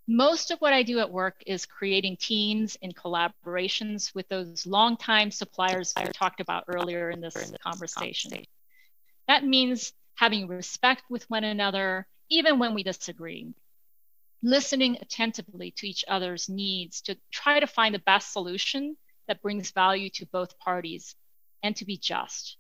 Most 0.09 0.51
of 0.51 0.59
what 0.61 0.73
I 0.73 0.83
do 0.83 1.01
at 1.01 1.11
work 1.11 1.43
is 1.47 1.67
creating 1.67 2.17
teams 2.17 2.77
and 2.83 2.95
collaborations 2.95 4.15
with 4.15 4.29
those 4.29 4.67
longtime 4.67 5.31
suppliers 5.31 5.93
I 5.97 6.05
talked 6.05 6.41
about 6.41 6.65
earlier 6.69 7.11
in 7.11 7.21
this 7.21 7.53
conversation. 7.63 8.45
That 9.29 9.45
means 9.45 9.93
having 10.15 10.49
respect 10.49 11.05
with 11.11 11.29
one 11.29 11.45
another, 11.45 12.07
even 12.31 12.59
when 12.59 12.75
we 12.75 12.83
disagree 12.83 13.55
listening 14.43 14.99
attentively 15.01 15.73
to 15.73 15.89
each 15.89 16.05
other's 16.09 16.49
needs 16.49 17.01
to 17.03 17.17
try 17.33 17.61
to 17.61 17.67
find 17.67 17.95
the 17.95 18.01
best 18.01 18.33
solution 18.33 18.97
that 19.29 19.43
brings 19.43 19.71
value 19.71 20.11
to 20.11 20.27
both 20.27 20.59
parties 20.59 21.17
and 21.63 21.75
to 21.77 21.85
be 21.85 21.97
just. 21.97 22.57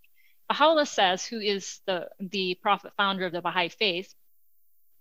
Baha'u'llah 0.49 0.87
says, 0.87 1.25
who 1.25 1.38
is 1.40 1.80
the, 1.87 2.08
the 2.18 2.58
prophet 2.61 2.92
founder 2.96 3.26
of 3.26 3.32
the 3.32 3.42
Baha'i 3.42 3.68
faith, 3.68 4.12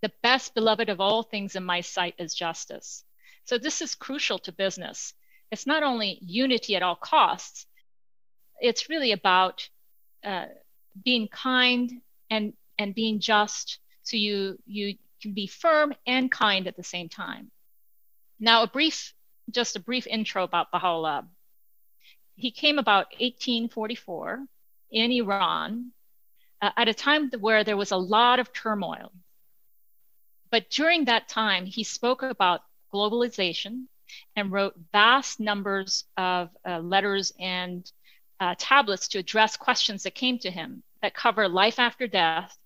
the 0.02 0.12
best 0.22 0.54
beloved 0.54 0.90
of 0.90 1.00
all 1.00 1.24
things 1.24 1.56
in 1.56 1.64
my 1.64 1.82
sight 1.82 2.16
is 2.20 2.34
justice. 2.34 3.04
So 3.46 3.58
this 3.58 3.82
is 3.82 3.96
crucial 3.96 4.40
to 4.40 4.52
business. 4.52 5.14
It's 5.52 5.68
not 5.68 5.84
only 5.84 6.20
unity 6.22 6.76
at 6.76 6.84
all 6.84 6.96
costs, 6.96 7.66
it's 8.60 8.90
really 8.90 9.12
about 9.12 9.68
uh, 10.24 10.46
being 11.04 11.28
kind 11.28 11.92
and 12.30 12.54
and 12.78 12.96
being 12.96 13.20
just 13.20 13.80
so 14.04 14.18
you 14.18 14.58
you 14.66 14.96
can 15.22 15.34
be 15.34 15.48
firm 15.48 15.94
and 16.06 16.32
kind 16.32 16.68
at 16.68 16.76
the 16.76 16.84
same 16.84 17.10
time. 17.10 17.52
Now 18.40 18.64
a 18.64 18.68
brief 18.68 19.14
just 19.52 19.76
a 19.76 19.80
brief 19.80 20.08
intro 20.08 20.44
about 20.44 20.72
baha'u'llah. 20.72 21.28
He 22.36 22.52
came 22.52 22.80
about 22.80 23.08
1844 23.20 24.46
in 24.92 25.12
iran 25.12 25.92
uh, 26.62 26.72
at 26.76 26.88
a 26.88 26.94
time 26.94 27.32
where 27.40 27.64
there 27.64 27.78
was 27.78 27.92
a 27.92 27.98
lot 27.98 28.40
of 28.40 28.52
turmoil. 28.54 29.12
But 30.52 30.70
during 30.70 31.06
that 31.06 31.28
time 31.28 31.66
he 31.66 31.84
spoke 31.84 32.24
about 32.24 32.62
globalization 32.94 33.86
and 34.36 34.52
wrote 34.52 34.76
vast 34.92 35.40
numbers 35.40 36.06
of 36.18 36.50
uh, 36.68 36.80
letters 36.80 37.34
and 37.40 37.90
uh, 38.40 38.56
tablets 38.58 39.08
to 39.10 39.20
address 39.20 39.58
questions 39.58 40.04
that 40.04 40.16
came 40.16 40.38
to 40.40 40.52
him 40.52 40.84
that 41.02 41.16
cover 41.16 41.48
life 41.48 41.80
after 41.80 42.08
death, 42.08 42.58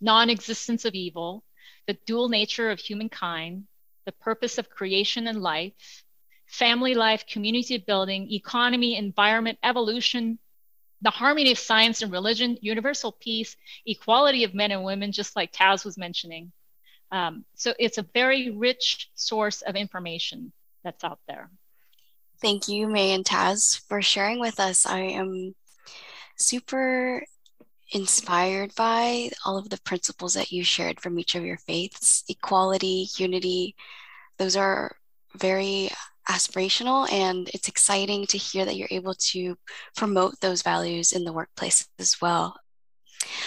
non 0.00 0.30
existence 0.30 0.84
of 0.84 0.94
evil, 0.94 1.44
the 1.86 1.98
dual 2.06 2.28
nature 2.28 2.70
of 2.70 2.78
humankind, 2.78 3.64
the 4.06 4.12
purpose 4.12 4.58
of 4.58 4.70
creation 4.70 5.26
and 5.26 5.42
life, 5.42 6.04
family 6.46 6.94
life, 6.94 7.26
community 7.26 7.78
building, 7.78 8.32
economy, 8.32 8.96
environment, 8.96 9.58
evolution, 9.62 10.38
the 11.02 11.10
harmony 11.10 11.52
of 11.52 11.58
science 11.58 12.02
and 12.02 12.10
religion, 12.10 12.58
universal 12.60 13.12
peace, 13.12 13.56
equality 13.86 14.44
of 14.44 14.54
men 14.54 14.70
and 14.70 14.82
women, 14.82 15.12
just 15.12 15.36
like 15.36 15.52
Taz 15.52 15.84
was 15.84 15.96
mentioning. 15.96 16.52
Um, 17.10 17.44
so 17.54 17.72
it's 17.78 17.98
a 17.98 18.06
very 18.14 18.50
rich 18.50 19.10
source 19.14 19.62
of 19.62 19.76
information 19.76 20.52
that's 20.84 21.04
out 21.04 21.20
there. 21.28 21.50
Thank 22.40 22.68
you, 22.68 22.88
May 22.88 23.12
and 23.12 23.24
Taz, 23.24 23.80
for 23.88 24.02
sharing 24.02 24.40
with 24.40 24.60
us. 24.60 24.86
I 24.86 25.00
am 25.00 25.54
super 26.36 27.24
inspired 27.92 28.74
by 28.74 29.30
all 29.44 29.56
of 29.56 29.70
the 29.70 29.80
principles 29.82 30.34
that 30.34 30.52
you 30.52 30.62
shared 30.64 31.00
from 31.00 31.18
each 31.18 31.34
of 31.34 31.44
your 31.44 31.58
faiths 31.58 32.24
equality, 32.28 33.08
unity. 33.16 33.74
Those 34.38 34.56
are 34.56 34.96
very 35.36 35.90
aspirational, 36.28 37.10
and 37.10 37.48
it's 37.54 37.68
exciting 37.68 38.26
to 38.26 38.38
hear 38.38 38.64
that 38.64 38.76
you're 38.76 38.88
able 38.90 39.14
to 39.14 39.56
promote 39.96 40.38
those 40.40 40.62
values 40.62 41.12
in 41.12 41.24
the 41.24 41.32
workplace 41.32 41.88
as 41.98 42.20
well. 42.20 42.54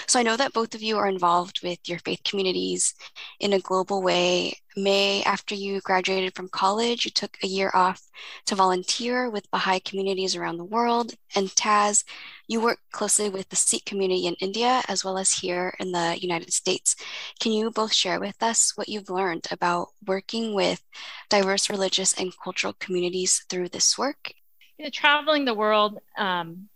So 0.08 0.20
I 0.20 0.24
know 0.24 0.38
that 0.38 0.54
both 0.54 0.76
of 0.76 0.82
you 0.82 0.98
are 0.98 1.08
involved 1.08 1.62
with 1.64 1.80
your 1.88 2.00
faith 2.00 2.22
communities 2.24 2.94
in 3.40 3.54
a 3.54 3.60
global 3.60 4.02
way. 4.02 4.54
May, 4.78 5.22
after 5.24 5.54
you 5.54 5.82
graduated 5.82 6.34
from 6.34 6.48
college, 6.48 7.04
you 7.04 7.12
took 7.12 7.38
a 7.44 7.48
year 7.48 7.72
off 7.74 8.02
to 8.46 8.56
volunteer 8.56 9.30
with 9.30 9.52
Baha'i 9.52 9.80
communities 9.82 10.36
around 10.36 10.58
the 10.58 10.64
world. 10.64 11.14
And 11.36 11.48
Taz, 11.50 12.06
you 12.48 12.62
work 12.62 12.80
closely 12.92 13.30
with 13.30 13.50
the 13.50 13.56
Sikh 13.56 13.86
community 13.86 14.28
in 14.28 14.36
India 14.36 14.82
as 14.88 15.04
well 15.04 15.18
as 15.18 15.32
here 15.32 15.74
in 15.80 15.92
the 15.92 16.18
United 16.20 16.54
States. 16.54 16.96
Can 17.40 17.52
you 17.52 17.70
both 17.72 17.94
share 17.94 18.20
with 18.20 18.42
us 18.42 18.74
what 18.76 18.88
you've 18.88 19.10
learned 19.10 19.48
about 19.52 19.90
working 20.06 20.54
with 20.54 20.82
diverse 21.30 21.70
religious 21.70 22.14
and 22.14 22.34
cultural 22.42 22.74
communities 22.80 23.46
through 23.50 23.70
this 23.70 23.98
work? 23.98 24.34
You 24.78 24.86
know, 24.86 24.92
traveling 24.92 25.46
the 25.46 25.54
world, 25.54 26.00
um, 26.18 26.70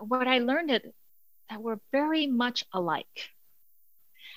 what 0.00 0.26
I 0.26 0.38
learned 0.38 0.70
that 1.50 1.62
we're 1.62 1.80
very 1.92 2.26
much 2.26 2.64
alike. 2.72 3.30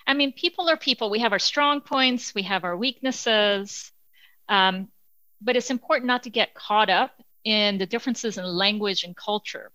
I 0.08 0.13
mean, 0.13 0.34
people 0.34 0.70
are 0.70 0.77
people. 0.77 1.10
We 1.10 1.20
have 1.20 1.32
our 1.32 1.39
strong 1.39 1.82
points, 1.82 2.34
we 2.34 2.44
have 2.44 2.63
our 2.63 2.75
weaknesses, 2.75 3.91
um, 4.50 4.88
but 5.41 5.56
it's 5.56 5.70
important 5.70 6.08
not 6.08 6.24
to 6.24 6.30
get 6.30 6.53
caught 6.53 6.89
up 6.89 7.12
in 7.44 7.77
the 7.77 7.86
differences 7.86 8.38
in 8.38 8.46
language 8.46 9.03
and 9.03 9.15
culture 9.15 9.72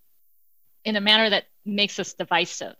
in 0.83 0.95
a 0.95 1.01
manner 1.01 1.29
that 1.29 1.45
makes 1.65 1.99
us 1.99 2.13
divisive. 2.13 2.75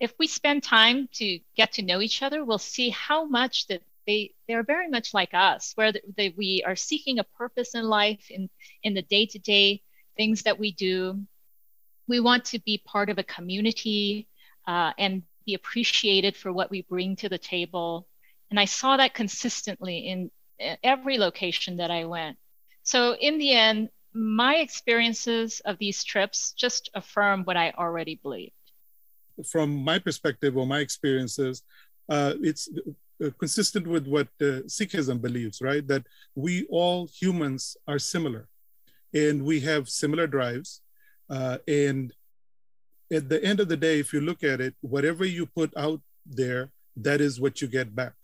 If 0.00 0.12
we 0.18 0.26
spend 0.26 0.62
time 0.62 1.08
to 1.14 1.38
get 1.56 1.72
to 1.72 1.82
know 1.82 2.00
each 2.00 2.22
other, 2.22 2.44
we'll 2.44 2.58
see 2.58 2.90
how 2.90 3.24
much 3.24 3.66
that 3.68 3.82
they 4.06 4.34
they're 4.46 4.62
very 4.62 4.88
much 4.88 5.14
like 5.14 5.32
us, 5.32 5.72
where 5.76 5.92
they, 6.16 6.34
we 6.36 6.62
are 6.66 6.76
seeking 6.76 7.18
a 7.18 7.24
purpose 7.24 7.74
in 7.74 7.84
life, 7.84 8.30
in 8.30 8.50
in 8.82 8.94
the 8.94 9.02
day 9.02 9.26
to 9.26 9.38
day 9.38 9.82
things 10.16 10.42
that 10.42 10.58
we 10.58 10.72
do, 10.72 11.24
we 12.06 12.20
want 12.20 12.44
to 12.46 12.58
be 12.60 12.82
part 12.84 13.10
of 13.10 13.18
a 13.18 13.22
community 13.22 14.28
uh, 14.66 14.92
and 14.98 15.22
be 15.46 15.54
appreciated 15.54 16.36
for 16.36 16.52
what 16.52 16.70
we 16.70 16.82
bring 16.82 17.16
to 17.16 17.28
the 17.28 17.38
table. 17.38 18.06
And 18.50 18.58
I 18.58 18.64
saw 18.64 18.96
that 18.96 19.14
consistently 19.14 19.98
in 19.98 20.30
every 20.82 21.18
location 21.18 21.78
that 21.78 21.90
I 21.90 22.04
went. 22.04 22.36
So, 22.82 23.14
in 23.14 23.38
the 23.38 23.52
end, 23.52 23.88
my 24.12 24.56
experiences 24.56 25.60
of 25.64 25.78
these 25.78 26.04
trips 26.04 26.52
just 26.52 26.90
affirm 26.94 27.42
what 27.44 27.56
I 27.56 27.72
already 27.76 28.20
believed. 28.22 28.52
From 29.50 29.74
my 29.74 29.98
perspective 29.98 30.56
or 30.56 30.66
my 30.66 30.78
experiences, 30.78 31.62
uh, 32.08 32.34
it's 32.40 32.68
uh, 33.24 33.30
consistent 33.38 33.86
with 33.86 34.06
what 34.06 34.28
uh, 34.40 34.62
Sikhism 34.66 35.20
believes, 35.20 35.60
right? 35.60 35.86
That 35.88 36.06
we 36.34 36.66
all 36.70 37.08
humans 37.08 37.76
are 37.88 37.98
similar 37.98 38.48
and 39.12 39.44
we 39.44 39.60
have 39.60 39.88
similar 39.88 40.26
drives 40.26 40.82
uh, 41.30 41.58
and 41.66 42.12
at 43.12 43.28
the 43.28 43.42
end 43.44 43.60
of 43.60 43.68
the 43.68 43.76
day, 43.76 44.00
if 44.00 44.12
you 44.12 44.20
look 44.20 44.42
at 44.42 44.60
it, 44.60 44.74
whatever 44.80 45.24
you 45.24 45.46
put 45.46 45.72
out 45.76 46.00
there, 46.26 46.70
that 46.96 47.20
is 47.20 47.40
what 47.40 47.60
you 47.60 47.68
get 47.68 47.94
back. 47.94 48.14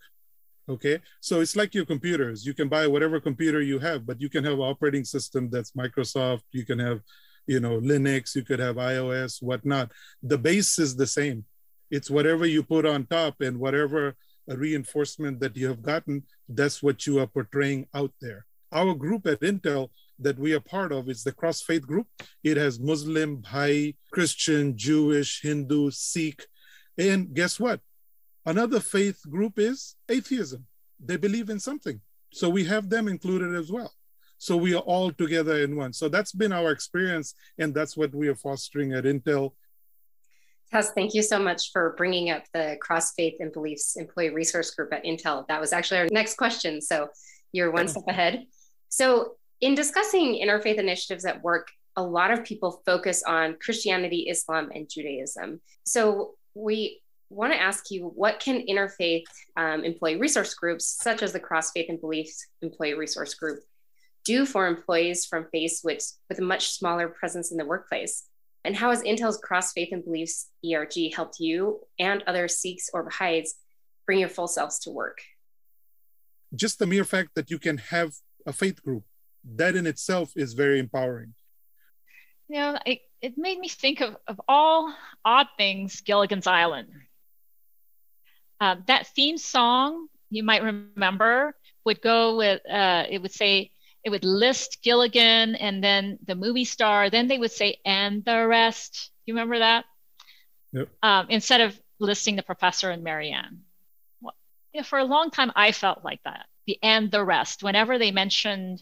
Okay. 0.69 0.99
So 1.19 1.41
it's 1.41 1.55
like 1.55 1.73
your 1.73 1.85
computers. 1.85 2.45
You 2.45 2.53
can 2.53 2.69
buy 2.69 2.87
whatever 2.87 3.19
computer 3.19 3.61
you 3.61 3.79
have, 3.79 4.05
but 4.05 4.21
you 4.21 4.29
can 4.29 4.43
have 4.43 4.59
operating 4.59 5.03
system 5.03 5.49
that's 5.49 5.71
Microsoft. 5.71 6.43
You 6.51 6.65
can 6.65 6.79
have, 6.79 7.01
you 7.47 7.59
know, 7.59 7.79
Linux, 7.79 8.35
you 8.35 8.43
could 8.43 8.59
have 8.59 8.77
iOS, 8.77 9.41
whatnot. 9.41 9.91
The 10.23 10.37
base 10.37 10.79
is 10.79 10.95
the 10.95 11.07
same. 11.07 11.45
It's 11.89 12.09
whatever 12.09 12.45
you 12.45 12.63
put 12.63 12.85
on 12.85 13.05
top 13.05 13.41
and 13.41 13.59
whatever 13.59 14.15
reinforcement 14.47 15.39
that 15.41 15.57
you 15.57 15.67
have 15.67 15.81
gotten, 15.81 16.23
that's 16.47 16.81
what 16.81 17.05
you 17.05 17.19
are 17.19 17.27
portraying 17.27 17.87
out 17.93 18.11
there. 18.21 18.45
Our 18.71 18.93
group 18.93 19.27
at 19.27 19.41
Intel 19.41 19.89
that 20.21 20.39
we 20.39 20.53
are 20.53 20.59
part 20.59 20.91
of 20.91 21.09
is 21.09 21.23
the 21.23 21.31
cross 21.31 21.61
faith 21.61 21.85
group. 21.85 22.07
It 22.43 22.57
has 22.57 22.79
Muslim, 22.79 23.41
Bahai, 23.41 23.95
Christian, 24.11 24.77
Jewish, 24.77 25.41
Hindu, 25.41 25.91
Sikh. 25.91 26.45
And 26.97 27.33
guess 27.33 27.59
what? 27.59 27.81
Another 28.45 28.79
faith 28.79 29.19
group 29.29 29.59
is 29.59 29.95
atheism. 30.09 30.65
They 31.03 31.17
believe 31.17 31.49
in 31.49 31.59
something. 31.59 32.01
So 32.31 32.49
we 32.49 32.63
have 32.65 32.89
them 32.89 33.07
included 33.07 33.53
as 33.55 33.71
well. 33.71 33.93
So 34.37 34.57
we 34.57 34.73
are 34.73 34.81
all 34.81 35.11
together 35.11 35.57
in 35.59 35.75
one. 35.75 35.93
So 35.93 36.09
that's 36.09 36.31
been 36.31 36.51
our 36.51 36.71
experience, 36.71 37.35
and 37.59 37.75
that's 37.75 37.95
what 37.95 38.15
we 38.15 38.27
are 38.27 38.35
fostering 38.35 38.93
at 38.93 39.03
Intel. 39.03 39.53
Taz, 40.73 40.87
thank 40.95 41.13
you 41.13 41.21
so 41.21 41.37
much 41.37 41.71
for 41.71 41.93
bringing 41.97 42.31
up 42.31 42.43
the 42.53 42.77
Cross 42.79 43.13
Faith 43.13 43.35
and 43.39 43.51
Beliefs 43.51 43.97
Employee 43.97 44.29
Resource 44.29 44.71
Group 44.71 44.93
at 44.93 45.03
Intel. 45.03 45.45
That 45.47 45.59
was 45.59 45.73
actually 45.73 45.99
our 45.99 46.07
next 46.11 46.37
question. 46.37 46.81
So 46.81 47.09
you're 47.51 47.71
one 47.71 47.87
step 47.87 48.05
ahead. 48.07 48.45
So 48.89 49.35
in 49.61 49.75
discussing 49.75 50.41
interfaith 50.43 50.77
initiatives 50.77 51.25
at 51.25 51.41
work, 51.43 51.69
a 51.95 52.03
lot 52.03 52.31
of 52.31 52.43
people 52.43 52.81
focus 52.85 53.23
on 53.23 53.57
Christianity, 53.61 54.27
Islam, 54.29 54.71
and 54.73 54.89
Judaism. 54.89 55.61
So 55.85 56.35
we 56.55 57.01
want 57.29 57.53
to 57.53 57.61
ask 57.61 57.91
you 57.91 58.07
what 58.07 58.39
can 58.39 58.65
interfaith 58.67 59.23
um, 59.55 59.83
employee 59.83 60.17
resource 60.17 60.53
groups, 60.53 60.97
such 61.01 61.21
as 61.21 61.31
the 61.31 61.39
Cross 61.39 61.71
Faith 61.71 61.87
and 61.89 62.01
Beliefs 62.01 62.45
Employee 62.61 62.95
Resource 62.95 63.35
Group, 63.35 63.59
do 64.25 64.45
for 64.45 64.67
employees 64.67 65.25
from 65.25 65.47
faiths 65.51 65.81
with, 65.83 66.11
with 66.29 66.39
a 66.39 66.43
much 66.43 66.71
smaller 66.71 67.07
presence 67.07 67.51
in 67.51 67.57
the 67.57 67.65
workplace? 67.65 68.25
And 68.63 68.75
how 68.75 68.89
has 68.89 69.01
Intel's 69.01 69.37
Cross 69.37 69.73
Faith 69.73 69.89
and 69.91 70.03
Beliefs 70.03 70.49
ERG 70.63 71.13
helped 71.15 71.39
you 71.39 71.81
and 71.97 72.23
other 72.27 72.47
Sikhs 72.47 72.89
or 72.93 73.03
Baha'is 73.03 73.55
bring 74.05 74.19
your 74.19 74.29
full 74.29 74.47
selves 74.47 74.79
to 74.79 74.91
work? 74.91 75.19
Just 76.53 76.79
the 76.79 76.85
mere 76.85 77.05
fact 77.05 77.29
that 77.35 77.49
you 77.49 77.57
can 77.57 77.77
have 77.77 78.13
a 78.45 78.53
faith 78.53 78.83
group 78.83 79.03
that 79.55 79.75
in 79.75 79.87
itself 79.87 80.31
is 80.35 80.53
very 80.53 80.79
empowering. 80.79 81.33
You 82.47 82.57
know, 82.57 82.79
it, 82.85 82.99
it 83.21 83.37
made 83.37 83.59
me 83.59 83.69
think 83.69 84.01
of, 84.01 84.17
of 84.27 84.41
all 84.47 84.93
odd 85.23 85.47
things 85.57 86.01
Gilligan's 86.01 86.47
Island. 86.47 86.89
Uh, 88.59 88.75
that 88.87 89.07
theme 89.07 89.37
song, 89.37 90.07
you 90.29 90.43
might 90.43 90.61
remember, 90.61 91.55
would 91.85 92.01
go 92.01 92.37
with, 92.37 92.61
uh, 92.69 93.05
it 93.09 93.21
would 93.21 93.31
say, 93.31 93.71
it 94.03 94.09
would 94.09 94.25
list 94.25 94.79
Gilligan 94.83 95.55
and 95.55 95.83
then 95.83 96.19
the 96.25 96.35
movie 96.35 96.65
star. 96.65 97.09
Then 97.09 97.27
they 97.27 97.37
would 97.37 97.51
say, 97.51 97.77
and 97.85 98.25
the 98.25 98.47
rest. 98.47 99.11
You 99.25 99.33
remember 99.35 99.59
that? 99.59 99.85
Yep. 100.73 100.89
Um, 101.03 101.27
instead 101.29 101.61
of 101.61 101.79
listing 101.99 102.35
the 102.35 102.43
professor 102.43 102.89
and 102.89 103.03
Mary 103.03 103.31
Ann. 103.31 103.61
Well, 104.19 104.35
you 104.73 104.81
know, 104.81 104.83
for 104.83 104.99
a 104.99 105.03
long 105.03 105.29
time, 105.31 105.51
I 105.55 105.71
felt 105.71 106.03
like 106.03 106.19
that. 106.25 106.45
The 106.65 106.77
and 106.81 107.11
the 107.11 107.23
rest. 107.23 107.63
Whenever 107.63 107.97
they 107.97 108.11
mentioned 108.11 108.81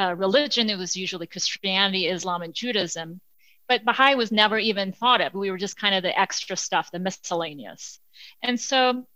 uh, 0.00 0.14
religion, 0.14 0.70
it 0.70 0.78
was 0.78 0.96
usually 0.96 1.26
Christianity, 1.26 2.06
Islam, 2.06 2.42
and 2.42 2.54
Judaism. 2.54 3.20
But 3.68 3.84
Baha'i 3.84 4.14
was 4.16 4.32
never 4.32 4.58
even 4.58 4.92
thought 4.92 5.20
of. 5.20 5.34
We 5.34 5.50
were 5.50 5.58
just 5.58 5.76
kind 5.76 5.94
of 5.94 6.02
the 6.02 6.18
extra 6.18 6.56
stuff, 6.56 6.90
the 6.90 6.98
miscellaneous. 6.98 8.00
And 8.42 8.58
so 8.58 9.06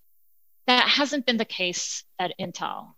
that 0.67 0.89
hasn't 0.89 1.27
been 1.27 1.39
the 1.39 1.45
case 1.45 2.05
at 2.19 2.39
Intel. 2.39 2.95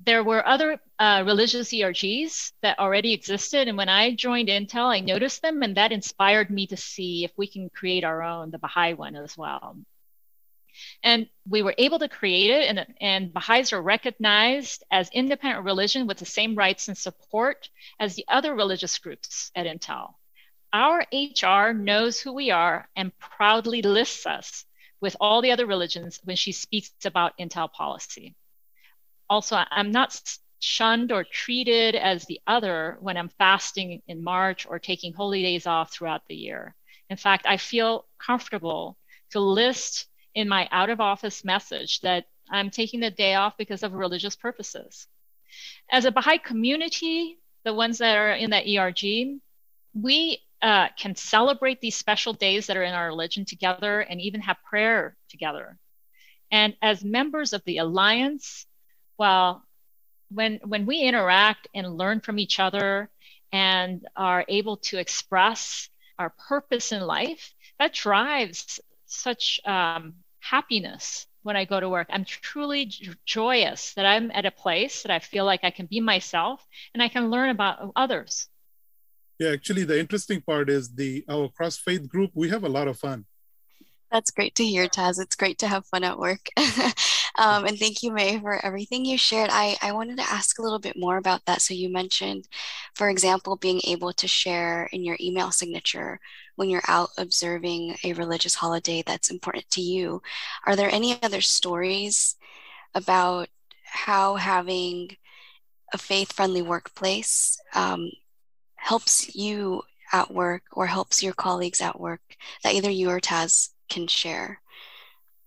there 0.00 0.22
were 0.22 0.46
other 0.46 0.78
uh, 0.98 1.22
religious 1.26 1.72
ERGs 1.72 2.52
that 2.62 2.78
already 2.78 3.12
existed. 3.12 3.68
And 3.68 3.76
when 3.78 3.88
I 3.88 4.14
joined 4.14 4.48
Intel, 4.48 4.86
I 4.86 5.00
noticed 5.00 5.42
them, 5.42 5.62
and 5.62 5.76
that 5.76 5.92
inspired 5.92 6.50
me 6.50 6.66
to 6.68 6.76
see 6.76 7.24
if 7.24 7.32
we 7.36 7.46
can 7.46 7.70
create 7.70 8.04
our 8.04 8.22
own, 8.22 8.50
the 8.50 8.58
Baha'i 8.58 8.94
one 8.94 9.16
as 9.16 9.36
well. 9.36 9.78
And 11.02 11.28
we 11.48 11.62
were 11.62 11.74
able 11.78 11.98
to 11.98 12.08
create 12.08 12.50
it, 12.50 12.68
and, 12.68 12.86
and 13.00 13.32
Baha'is 13.32 13.72
are 13.72 13.82
recognized 13.82 14.84
as 14.90 15.08
independent 15.10 15.64
religion 15.64 16.06
with 16.06 16.18
the 16.18 16.26
same 16.26 16.54
rights 16.54 16.88
and 16.88 16.96
support 16.96 17.68
as 18.00 18.14
the 18.14 18.24
other 18.28 18.54
religious 18.54 18.98
groups 18.98 19.50
at 19.54 19.66
Intel. 19.66 20.14
Our 20.72 21.06
HR 21.12 21.72
knows 21.72 22.20
who 22.20 22.32
we 22.32 22.50
are 22.50 22.88
and 22.96 23.16
proudly 23.18 23.82
lists 23.82 24.26
us 24.26 24.64
with 25.00 25.16
all 25.20 25.42
the 25.42 25.52
other 25.52 25.66
religions 25.66 26.20
when 26.24 26.36
she 26.36 26.52
speaks 26.52 26.90
about 27.04 27.38
Intel 27.38 27.70
policy 27.70 28.34
also 29.28 29.62
i'm 29.70 29.90
not 29.90 30.20
shunned 30.60 31.12
or 31.12 31.24
treated 31.24 31.94
as 31.94 32.24
the 32.24 32.40
other 32.46 32.96
when 33.00 33.16
i'm 33.16 33.28
fasting 33.28 34.02
in 34.06 34.22
march 34.22 34.66
or 34.66 34.78
taking 34.78 35.12
holy 35.12 35.42
days 35.42 35.66
off 35.66 35.92
throughout 35.92 36.22
the 36.28 36.34
year 36.34 36.74
in 37.10 37.16
fact 37.16 37.46
i 37.46 37.56
feel 37.56 38.06
comfortable 38.18 38.96
to 39.30 39.40
list 39.40 40.06
in 40.34 40.48
my 40.48 40.68
out 40.70 40.90
of 40.90 41.00
office 41.00 41.44
message 41.44 42.00
that 42.00 42.24
i'm 42.50 42.70
taking 42.70 43.00
the 43.00 43.10
day 43.10 43.34
off 43.34 43.56
because 43.56 43.82
of 43.82 43.92
religious 43.92 44.36
purposes. 44.36 45.06
As 45.90 46.04
a 46.04 46.12
baha'i 46.12 46.38
community 46.38 47.38
the 47.64 47.74
ones 47.74 47.98
that 47.98 48.16
are 48.16 48.32
in 48.32 48.50
the 48.50 48.78
erg 48.78 49.40
we 49.94 50.38
uh, 50.60 50.88
can 50.98 51.14
celebrate 51.14 51.80
these 51.80 51.94
special 51.94 52.32
days 52.32 52.66
that 52.66 52.76
are 52.76 52.82
in 52.82 52.94
our 52.94 53.06
religion 53.06 53.44
together 53.44 54.00
and 54.00 54.20
even 54.20 54.40
have 54.40 54.56
prayer 54.64 55.16
together. 55.28 55.78
And 56.50 56.74
as 56.82 57.04
members 57.04 57.52
of 57.52 57.62
the 57.64 57.78
alliance 57.78 58.66
well 59.18 59.64
when 60.30 60.60
when 60.64 60.86
we 60.86 61.00
interact 61.00 61.68
and 61.74 61.96
learn 61.96 62.20
from 62.20 62.38
each 62.38 62.58
other 62.58 63.10
and 63.52 64.06
are 64.16 64.44
able 64.48 64.78
to 64.78 64.98
express 64.98 65.88
our 66.18 66.34
purpose 66.48 66.92
in 66.92 67.00
life 67.02 67.54
that 67.78 67.92
drives 67.92 68.80
such 69.06 69.60
um, 69.64 70.14
happiness 70.44 71.26
when 71.42 71.56
i 71.56 71.64
go 71.64 71.80
to 71.80 71.88
work. 71.88 72.08
I'm 72.10 72.24
truly 72.24 72.90
joyous 73.26 73.94
that 73.94 74.06
i'm 74.06 74.30
at 74.32 74.46
a 74.46 74.50
place 74.50 75.02
that 75.02 75.12
i 75.12 75.18
feel 75.18 75.44
like 75.44 75.64
i 75.64 75.70
can 75.70 75.86
be 75.86 76.00
myself 76.00 76.66
and 76.92 77.02
i 77.02 77.08
can 77.08 77.30
learn 77.30 77.50
about 77.50 77.92
others. 77.96 78.48
Yeah 79.38 79.50
actually 79.50 79.84
the 79.84 79.98
interesting 79.98 80.40
part 80.40 80.70
is 80.70 80.94
the 80.94 81.24
our 81.28 81.48
cross 81.48 81.76
faith 81.78 82.08
group 82.08 82.30
we 82.34 82.48
have 82.50 82.64
a 82.64 82.68
lot 82.68 82.88
of 82.88 82.98
fun 82.98 83.24
that's 84.14 84.30
great 84.30 84.54
to 84.54 84.64
hear 84.64 84.86
taz 84.88 85.20
it's 85.20 85.36
great 85.36 85.58
to 85.58 85.68
have 85.68 85.84
fun 85.86 86.04
at 86.04 86.18
work 86.18 86.48
Um, 87.36 87.64
and 87.64 87.78
thank 87.78 88.02
you, 88.02 88.12
May, 88.12 88.38
for 88.38 88.64
everything 88.64 89.04
you 89.04 89.18
shared. 89.18 89.50
I, 89.52 89.76
I 89.82 89.92
wanted 89.92 90.18
to 90.18 90.30
ask 90.30 90.58
a 90.58 90.62
little 90.62 90.78
bit 90.78 90.96
more 90.96 91.16
about 91.16 91.44
that. 91.46 91.62
So 91.62 91.74
you 91.74 91.88
mentioned, 91.92 92.46
for 92.94 93.10
example, 93.10 93.56
being 93.56 93.80
able 93.86 94.12
to 94.12 94.28
share 94.28 94.88
in 94.92 95.02
your 95.02 95.16
email 95.20 95.50
signature 95.50 96.20
when 96.56 96.70
you're 96.70 96.82
out 96.86 97.10
observing 97.18 97.96
a 98.04 98.12
religious 98.12 98.54
holiday 98.54 99.02
that's 99.04 99.30
important 99.30 99.68
to 99.70 99.80
you. 99.80 100.22
Are 100.66 100.76
there 100.76 100.90
any 100.90 101.20
other 101.22 101.40
stories 101.40 102.36
about 102.94 103.48
how 103.84 104.36
having 104.36 105.16
a 105.92 105.98
faith 105.98 106.32
friendly 106.32 106.62
workplace 106.62 107.60
um, 107.74 108.10
helps 108.76 109.34
you 109.34 109.82
at 110.12 110.32
work 110.32 110.62
or 110.72 110.86
helps 110.86 111.22
your 111.22 111.34
colleagues 111.34 111.80
at 111.80 111.98
work 111.98 112.20
that 112.62 112.74
either 112.74 112.90
you 112.90 113.10
or 113.10 113.20
Taz 113.20 113.70
can 113.94 114.06
share? 114.06 114.50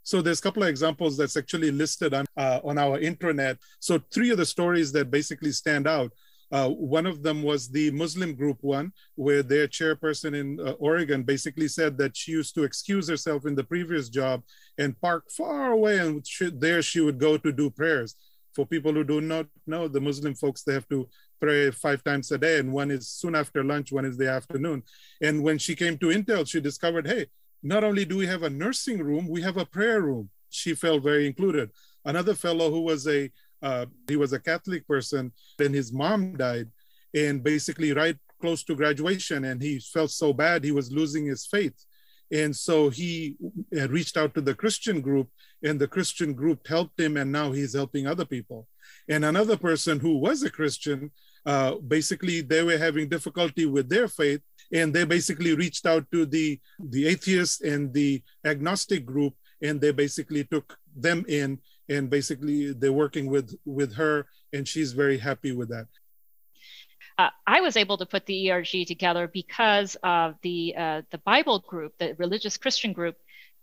So 0.03 0.15
there's 0.21 0.39
a 0.39 0.47
couple 0.47 0.63
of 0.63 0.69
examples 0.69 1.13
that's 1.17 1.37
actually 1.41 1.71
listed 1.83 2.11
on, 2.13 2.25
uh, 2.43 2.59
on 2.69 2.75
our 2.85 2.97
intranet. 3.09 3.55
So 3.87 3.93
three 4.13 4.31
of 4.33 4.37
the 4.37 4.45
stories 4.55 4.89
that 4.93 5.11
basically 5.19 5.51
stand 5.51 5.85
out. 5.97 6.11
Uh, 6.49 6.69
one 6.95 7.05
of 7.11 7.17
them 7.25 7.43
was 7.43 7.61
the 7.67 7.91
Muslim 7.91 8.31
group 8.41 8.59
one, 8.61 8.87
where 9.15 9.43
their 9.43 9.67
chairperson 9.67 10.33
in 10.41 10.47
uh, 10.65 10.71
Oregon 10.89 11.21
basically 11.33 11.67
said 11.67 11.97
that 11.97 12.15
she 12.15 12.31
used 12.39 12.53
to 12.55 12.63
excuse 12.63 13.05
herself 13.09 13.45
in 13.49 13.53
the 13.53 13.67
previous 13.73 14.07
job 14.19 14.37
and 14.81 14.99
park 15.01 15.23
far 15.39 15.71
away, 15.77 15.95
and 15.99 16.25
she, 16.25 16.45
there 16.65 16.81
she 16.81 17.01
would 17.01 17.19
go 17.27 17.37
to 17.37 17.51
do 17.51 17.69
prayers. 17.69 18.15
For 18.55 18.65
people 18.65 18.93
who 18.93 19.03
do 19.03 19.19
not 19.19 19.47
know, 19.71 19.83
the 19.89 20.05
Muslim 20.09 20.35
folks, 20.35 20.63
they 20.63 20.75
have 20.79 20.87
to 20.87 20.99
pray 21.41 21.69
five 21.85 22.01
times 22.09 22.31
a 22.31 22.37
day, 22.37 22.55
and 22.59 22.71
one 22.81 22.91
is 22.97 23.03
soon 23.21 23.35
after 23.35 23.61
lunch, 23.61 23.91
one 23.91 24.07
is 24.11 24.17
the 24.17 24.31
afternoon. 24.39 24.79
And 25.21 25.35
when 25.45 25.57
she 25.57 25.75
came 25.75 25.97
to 25.97 26.13
Intel, 26.17 26.47
she 26.47 26.61
discovered, 26.61 27.05
hey, 27.13 27.23
not 27.63 27.83
only 27.83 28.05
do 28.05 28.17
we 28.17 28.27
have 28.27 28.43
a 28.43 28.49
nursing 28.49 28.99
room, 28.99 29.27
we 29.27 29.41
have 29.41 29.57
a 29.57 29.65
prayer 29.65 30.01
room. 30.01 30.29
She 30.49 30.73
felt 30.73 31.03
very 31.03 31.27
included. 31.27 31.69
Another 32.05 32.33
fellow 32.33 32.71
who 32.71 32.81
was 32.81 33.07
a 33.07 33.29
uh, 33.61 33.87
he 34.07 34.15
was 34.15 34.33
a 34.33 34.39
Catholic 34.39 34.87
person, 34.87 35.31
then 35.57 35.73
his 35.73 35.91
mom 35.91 36.37
died, 36.37 36.69
and 37.15 37.43
basically 37.43 37.91
right 37.91 38.15
close 38.39 38.63
to 38.63 38.75
graduation, 38.75 39.45
and 39.45 39.61
he 39.61 39.79
felt 39.79 40.11
so 40.11 40.31
bad 40.31 40.63
he 40.63 40.71
was 40.71 40.91
losing 40.91 41.25
his 41.25 41.47
faith, 41.47 41.73
and 42.31 42.55
so 42.55 42.89
he 42.89 43.35
uh, 43.75 43.87
reached 43.87 44.15
out 44.15 44.33
to 44.35 44.41
the 44.41 44.53
Christian 44.53 45.01
group, 45.01 45.29
and 45.63 45.79
the 45.79 45.87
Christian 45.87 46.33
group 46.33 46.67
helped 46.67 46.99
him, 46.99 47.17
and 47.17 47.31
now 47.31 47.51
he's 47.51 47.73
helping 47.73 48.05
other 48.05 48.25
people. 48.25 48.67
And 49.09 49.25
another 49.25 49.57
person 49.57 49.99
who 49.99 50.17
was 50.17 50.43
a 50.43 50.51
Christian, 50.51 51.11
uh, 51.45 51.75
basically 51.75 52.41
they 52.41 52.63
were 52.63 52.77
having 52.77 53.09
difficulty 53.09 53.65
with 53.65 53.89
their 53.89 54.07
faith, 54.07 54.41
and 54.71 54.93
they 54.93 55.05
basically 55.05 55.55
reached 55.55 55.85
out 55.85 56.05
to 56.11 56.25
the 56.25 56.59
the 56.79 57.07
atheist 57.07 57.61
and 57.61 57.93
the 57.93 58.21
agnostic 58.45 59.05
group 59.05 59.33
and 59.61 59.79
they 59.81 59.91
basically 59.91 60.43
took 60.43 60.77
them 60.95 61.25
in 61.27 61.59
and 61.89 62.09
basically 62.09 62.73
they're 62.73 62.93
working 62.93 63.27
with 63.27 63.55
with 63.65 63.93
her 63.93 64.25
and 64.53 64.67
she's 64.67 64.93
very 64.93 65.17
happy 65.17 65.51
with 65.51 65.69
that 65.69 65.87
uh, 67.19 67.29
I 67.47 67.61
was 67.61 67.77
able 67.77 67.97
to 67.97 68.05
put 68.05 68.27
the 68.27 68.51
ERG 68.51 68.85
together 68.85 69.27
because 69.27 69.97
of 70.03 70.35
the 70.43 70.75
uh, 70.77 71.01
the 71.09 71.17
Bible 71.17 71.57
group, 71.57 71.97
the 71.97 72.13
religious 72.19 72.57
Christian 72.57 72.93
group, 72.93 73.15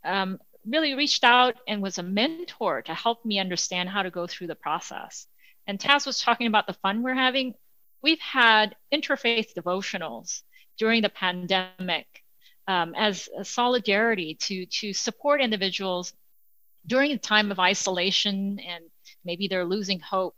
um, 0.04 0.40
really 0.66 0.94
reached 0.94 1.22
out 1.22 1.54
and 1.68 1.80
was 1.80 1.98
a 1.98 2.02
mentor 2.02 2.82
to 2.82 2.94
help 2.94 3.24
me 3.24 3.38
understand 3.38 3.88
how 3.88 4.02
to 4.02 4.10
go 4.10 4.26
through 4.26 4.48
the 4.48 4.56
process. 4.56 5.28
And 5.66 5.78
Taz 5.78 6.04
was 6.04 6.20
talking 6.20 6.48
about 6.48 6.66
the 6.66 6.72
fun 6.74 7.02
we're 7.02 7.14
having. 7.14 7.54
We've 8.02 8.20
had 8.20 8.74
interfaith 8.92 9.54
devotionals 9.56 10.42
during 10.78 11.02
the 11.02 11.08
pandemic 11.08 12.06
um, 12.66 12.94
as 12.94 13.28
a 13.36 13.44
solidarity 13.44 14.34
to, 14.34 14.66
to 14.66 14.92
support 14.92 15.40
individuals 15.40 16.12
during 16.86 17.12
a 17.12 17.18
time 17.18 17.50
of 17.50 17.58
isolation 17.58 18.58
and 18.60 18.84
maybe 19.24 19.48
they're 19.48 19.64
losing 19.64 20.00
hope. 20.00 20.34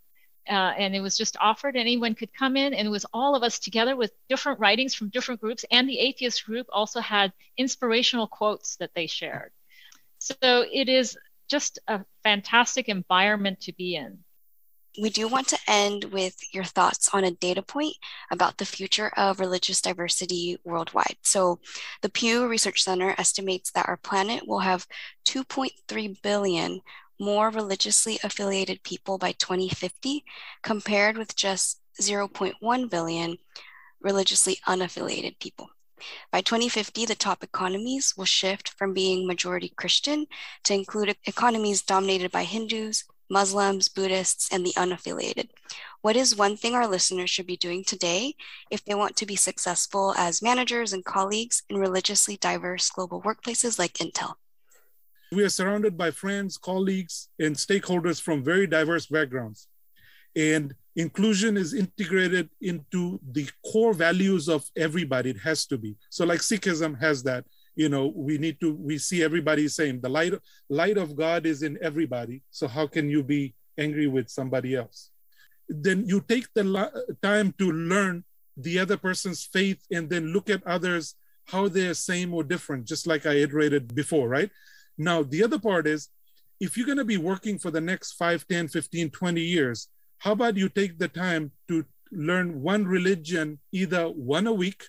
Uh, 0.48 0.72
and 0.78 0.94
it 0.94 1.00
was 1.00 1.16
just 1.16 1.36
offered 1.40 1.74
anyone 1.74 2.14
could 2.14 2.32
come 2.32 2.56
in 2.56 2.72
and 2.72 2.86
it 2.86 2.90
was 2.90 3.06
all 3.12 3.34
of 3.34 3.42
us 3.42 3.58
together 3.58 3.96
with 3.96 4.12
different 4.28 4.60
writings 4.60 4.94
from 4.94 5.08
different 5.08 5.40
groups. 5.40 5.64
And 5.72 5.88
the 5.88 5.98
atheist 5.98 6.44
group 6.44 6.68
also 6.72 7.00
had 7.00 7.32
inspirational 7.56 8.28
quotes 8.28 8.76
that 8.76 8.92
they 8.94 9.08
shared. 9.08 9.50
So 10.18 10.36
it 10.40 10.88
is 10.88 11.18
just 11.48 11.80
a 11.88 12.04
fantastic 12.22 12.88
environment 12.88 13.60
to 13.62 13.72
be 13.72 13.96
in 13.96 14.18
we 15.00 15.10
do 15.10 15.28
want 15.28 15.48
to 15.48 15.58
end 15.68 16.04
with 16.04 16.36
your 16.52 16.64
thoughts 16.64 17.10
on 17.12 17.24
a 17.24 17.30
data 17.30 17.62
point 17.62 17.94
about 18.30 18.56
the 18.56 18.64
future 18.64 19.10
of 19.16 19.40
religious 19.40 19.80
diversity 19.80 20.58
worldwide. 20.64 21.16
So, 21.22 21.58
the 22.02 22.08
Pew 22.08 22.46
Research 22.46 22.82
Center 22.82 23.14
estimates 23.18 23.70
that 23.72 23.88
our 23.88 23.96
planet 23.96 24.46
will 24.46 24.60
have 24.60 24.86
2.3 25.26 26.22
billion 26.22 26.80
more 27.18 27.50
religiously 27.50 28.18
affiliated 28.22 28.82
people 28.82 29.18
by 29.18 29.32
2050, 29.32 30.24
compared 30.62 31.16
with 31.16 31.36
just 31.36 31.80
0.1 32.00 32.90
billion 32.90 33.38
religiously 34.00 34.58
unaffiliated 34.66 35.38
people. 35.38 35.70
By 36.30 36.42
2050, 36.42 37.06
the 37.06 37.14
top 37.14 37.42
economies 37.42 38.14
will 38.16 38.26
shift 38.26 38.68
from 38.76 38.92
being 38.92 39.26
majority 39.26 39.72
Christian 39.76 40.26
to 40.64 40.74
include 40.74 41.16
economies 41.24 41.82
dominated 41.82 42.30
by 42.30 42.44
Hindus, 42.44 43.04
Muslims, 43.28 43.88
Buddhists, 43.88 44.48
and 44.52 44.64
the 44.64 44.72
unaffiliated. 44.76 45.48
What 46.02 46.16
is 46.16 46.36
one 46.36 46.56
thing 46.56 46.74
our 46.74 46.86
listeners 46.86 47.30
should 47.30 47.46
be 47.46 47.56
doing 47.56 47.82
today 47.84 48.34
if 48.70 48.84
they 48.84 48.94
want 48.94 49.16
to 49.16 49.26
be 49.26 49.36
successful 49.36 50.14
as 50.16 50.42
managers 50.42 50.92
and 50.92 51.04
colleagues 51.04 51.62
in 51.68 51.78
religiously 51.78 52.36
diverse 52.36 52.90
global 52.90 53.20
workplaces 53.22 53.78
like 53.78 53.94
Intel? 53.94 54.34
We 55.32 55.42
are 55.42 55.48
surrounded 55.48 55.96
by 55.96 56.12
friends, 56.12 56.56
colleagues, 56.56 57.28
and 57.38 57.56
stakeholders 57.56 58.20
from 58.20 58.44
very 58.44 58.66
diverse 58.66 59.06
backgrounds. 59.06 59.66
And 60.36 60.74
inclusion 60.94 61.56
is 61.56 61.74
integrated 61.74 62.50
into 62.60 63.18
the 63.32 63.48
core 63.72 63.94
values 63.94 64.48
of 64.48 64.64
everybody. 64.76 65.30
It 65.30 65.38
has 65.38 65.66
to 65.66 65.78
be. 65.78 65.96
So, 66.10 66.24
like 66.24 66.40
Sikhism 66.40 67.00
has 67.00 67.22
that 67.24 67.44
you 67.76 67.88
know 67.88 68.12
we 68.14 68.38
need 68.38 68.58
to 68.60 68.74
we 68.74 68.98
see 68.98 69.22
everybody 69.22 69.68
same 69.68 70.00
the 70.00 70.08
light 70.08 70.32
light 70.68 70.96
of 70.96 71.14
god 71.14 71.46
is 71.46 71.62
in 71.62 71.78
everybody 71.80 72.42
so 72.50 72.66
how 72.66 72.86
can 72.86 73.08
you 73.08 73.22
be 73.22 73.54
angry 73.78 74.06
with 74.06 74.28
somebody 74.28 74.74
else? 74.74 75.10
Then 75.68 76.04
you 76.06 76.20
take 76.20 76.52
the 76.54 76.64
time 77.22 77.54
to 77.58 77.72
learn 77.72 78.24
the 78.56 78.78
other 78.78 78.96
person's 78.96 79.44
faith 79.44 79.84
and 79.90 80.08
then 80.08 80.32
look 80.32 80.48
at 80.48 80.66
others 80.66 81.14
how 81.46 81.68
they're 81.68 81.94
same 81.94 82.34
or 82.34 82.42
different 82.42 82.86
just 82.86 83.06
like 83.06 83.26
i 83.26 83.34
iterated 83.34 83.94
before 83.94 84.28
right? 84.28 84.50
Now 84.96 85.22
the 85.22 85.44
other 85.44 85.58
part 85.58 85.86
is 85.86 86.08
if 86.58 86.76
you're 86.76 86.86
going 86.86 86.98
to 86.98 87.04
be 87.04 87.18
working 87.18 87.58
for 87.58 87.70
the 87.70 87.80
next 87.80 88.12
5 88.12 88.46
10 88.48 88.68
15 88.68 89.10
20 89.10 89.40
years 89.40 89.88
How 90.18 90.32
about 90.32 90.56
you 90.56 90.70
take 90.70 90.98
the 90.98 91.08
time 91.08 91.52
to 91.68 91.84
learn 92.10 92.62
one 92.62 92.86
religion, 92.86 93.58
either 93.70 94.08
one 94.08 94.46
a 94.46 94.52
week, 94.52 94.84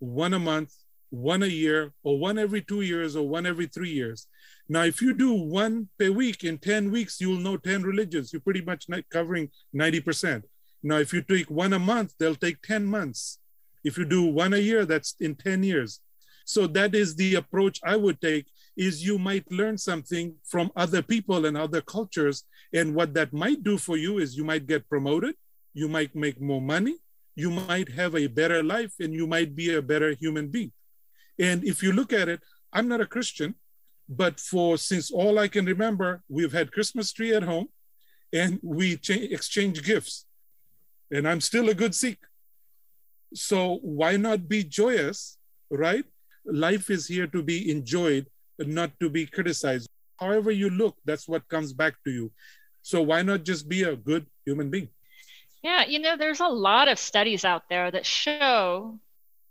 one 0.00 0.34
a 0.34 0.38
month, 0.40 0.74
one 1.10 1.42
a 1.42 1.46
year, 1.46 1.92
or 2.02 2.18
one 2.18 2.38
every 2.38 2.60
two 2.60 2.82
years, 2.82 3.16
or 3.16 3.28
one 3.28 3.46
every 3.46 3.66
three 3.66 3.90
years. 3.90 4.26
Now, 4.68 4.82
if 4.82 5.00
you 5.00 5.14
do 5.14 5.32
one 5.32 5.88
per 5.98 6.10
week 6.10 6.44
in 6.44 6.58
10 6.58 6.90
weeks, 6.90 7.20
you'll 7.20 7.40
know 7.40 7.56
10 7.56 7.82
religions. 7.82 8.32
You're 8.32 8.42
pretty 8.42 8.60
much 8.60 8.86
covering 9.10 9.50
90%. 9.74 10.42
Now, 10.82 10.98
if 10.98 11.12
you 11.12 11.22
take 11.22 11.50
one 11.50 11.72
a 11.72 11.78
month, 11.78 12.14
they'll 12.18 12.34
take 12.34 12.60
10 12.62 12.84
months. 12.84 13.38
If 13.84 13.96
you 13.96 14.04
do 14.04 14.24
one 14.24 14.52
a 14.52 14.58
year, 14.58 14.84
that's 14.84 15.14
in 15.20 15.34
10 15.34 15.62
years. 15.62 16.00
So 16.44 16.66
that 16.68 16.94
is 16.94 17.14
the 17.14 17.34
approach 17.36 17.80
I 17.84 17.96
would 17.96 18.20
take 18.20 18.46
is 18.76 19.04
you 19.04 19.18
might 19.18 19.50
learn 19.50 19.76
something 19.76 20.34
from 20.44 20.70
other 20.76 21.02
people 21.02 21.46
and 21.46 21.56
other 21.56 21.80
cultures. 21.80 22.44
And 22.72 22.94
what 22.94 23.12
that 23.14 23.32
might 23.32 23.62
do 23.62 23.76
for 23.76 23.96
you 23.96 24.18
is 24.18 24.36
you 24.36 24.44
might 24.44 24.66
get 24.66 24.88
promoted, 24.88 25.34
you 25.74 25.88
might 25.88 26.14
make 26.14 26.40
more 26.40 26.60
money, 26.60 26.96
you 27.34 27.50
might 27.50 27.90
have 27.92 28.14
a 28.14 28.28
better 28.28 28.62
life, 28.62 28.92
and 29.00 29.12
you 29.12 29.26
might 29.26 29.54
be 29.54 29.74
a 29.74 29.82
better 29.82 30.12
human 30.12 30.48
being. 30.48 30.72
And 31.38 31.64
if 31.64 31.82
you 31.82 31.92
look 31.92 32.12
at 32.12 32.28
it, 32.28 32.40
I'm 32.72 32.88
not 32.88 33.00
a 33.00 33.06
Christian, 33.06 33.54
but 34.08 34.40
for 34.40 34.76
since 34.76 35.10
all 35.10 35.38
I 35.38 35.48
can 35.48 35.64
remember, 35.64 36.22
we've 36.28 36.52
had 36.52 36.72
Christmas 36.72 37.12
tree 37.12 37.34
at 37.34 37.42
home 37.42 37.68
and 38.32 38.58
we 38.62 38.96
cha- 38.96 39.14
exchange 39.14 39.82
gifts. 39.82 40.26
And 41.10 41.26
I'm 41.28 41.40
still 41.40 41.68
a 41.68 41.74
good 41.74 41.94
Sikh. 41.94 42.18
So 43.34 43.78
why 43.82 44.16
not 44.16 44.48
be 44.48 44.64
joyous, 44.64 45.38
right? 45.70 46.04
Life 46.44 46.90
is 46.90 47.06
here 47.06 47.26
to 47.28 47.42
be 47.42 47.70
enjoyed, 47.70 48.26
not 48.58 48.92
to 49.00 49.08
be 49.10 49.26
criticized. 49.26 49.88
However 50.16 50.50
you 50.50 50.70
look, 50.70 50.96
that's 51.04 51.28
what 51.28 51.48
comes 51.48 51.72
back 51.72 51.94
to 52.04 52.10
you. 52.10 52.32
So 52.82 53.02
why 53.02 53.22
not 53.22 53.44
just 53.44 53.68
be 53.68 53.82
a 53.82 53.96
good 53.96 54.26
human 54.44 54.70
being? 54.70 54.88
Yeah, 55.62 55.84
you 55.86 55.98
know, 55.98 56.16
there's 56.16 56.40
a 56.40 56.48
lot 56.48 56.88
of 56.88 56.98
studies 56.98 57.44
out 57.44 57.68
there 57.68 57.90
that 57.90 58.06
show 58.06 58.98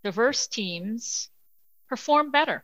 diverse 0.04 0.48
teams 0.48 1.30
perform 1.88 2.32
better 2.32 2.64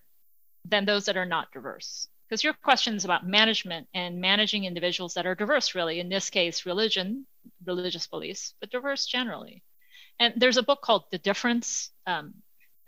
than 0.66 0.86
those 0.86 1.06
that 1.06 1.18
are 1.18 1.26
not 1.26 1.52
diverse. 1.52 2.08
Because 2.28 2.44
your 2.44 2.54
question 2.54 2.96
is 2.96 3.06
about 3.06 3.28
management 3.28 3.88
and 3.94 4.20
managing 4.20 4.66
individuals 4.66 5.14
that 5.14 5.26
are 5.26 5.36
diverse, 5.36 5.76
really. 5.76 6.00
In 6.00 6.10
this 6.10 6.30
case, 6.30 6.66
religion, 6.66 7.28
religious 7.66 8.08
beliefs, 8.08 8.56
but 8.60 8.72
diverse 8.72 9.06
generally. 9.06 9.64
And 10.20 10.34
there's 10.38 10.58
a 10.58 10.64
book 10.64 10.82
called 10.82 11.06
The 11.12 11.18
Difference, 11.18 11.92
um, 12.08 12.34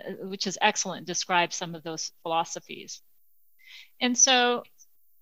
uh, 0.04 0.28
which 0.28 0.48
is 0.48 0.58
excellent, 0.62 1.06
describes 1.06 1.56
some 1.56 1.76
of 1.76 1.84
those 1.84 2.12
philosophies. 2.24 3.02
And 4.00 4.17
so, 4.17 4.63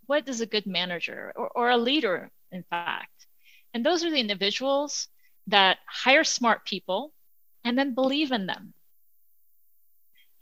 what 0.06 0.28
is 0.28 0.41
a 0.41 0.45
good 0.45 0.67
manager 0.67 1.34
or, 1.36 1.49
or 1.49 1.69
a 1.69 1.78
leader, 1.78 2.32
in 2.52 2.63
fact? 2.63 3.28
And 3.73 3.86
those 3.86 4.04
are 4.04 4.12
the 4.12 4.19
individuals 4.19 5.08
that 5.47 5.80
hire 5.88 6.23
smart 6.23 6.65
people 6.65 7.13
and 7.63 7.78
then 7.78 7.95
believe 7.95 8.32
in 8.32 8.45
them. 8.45 8.73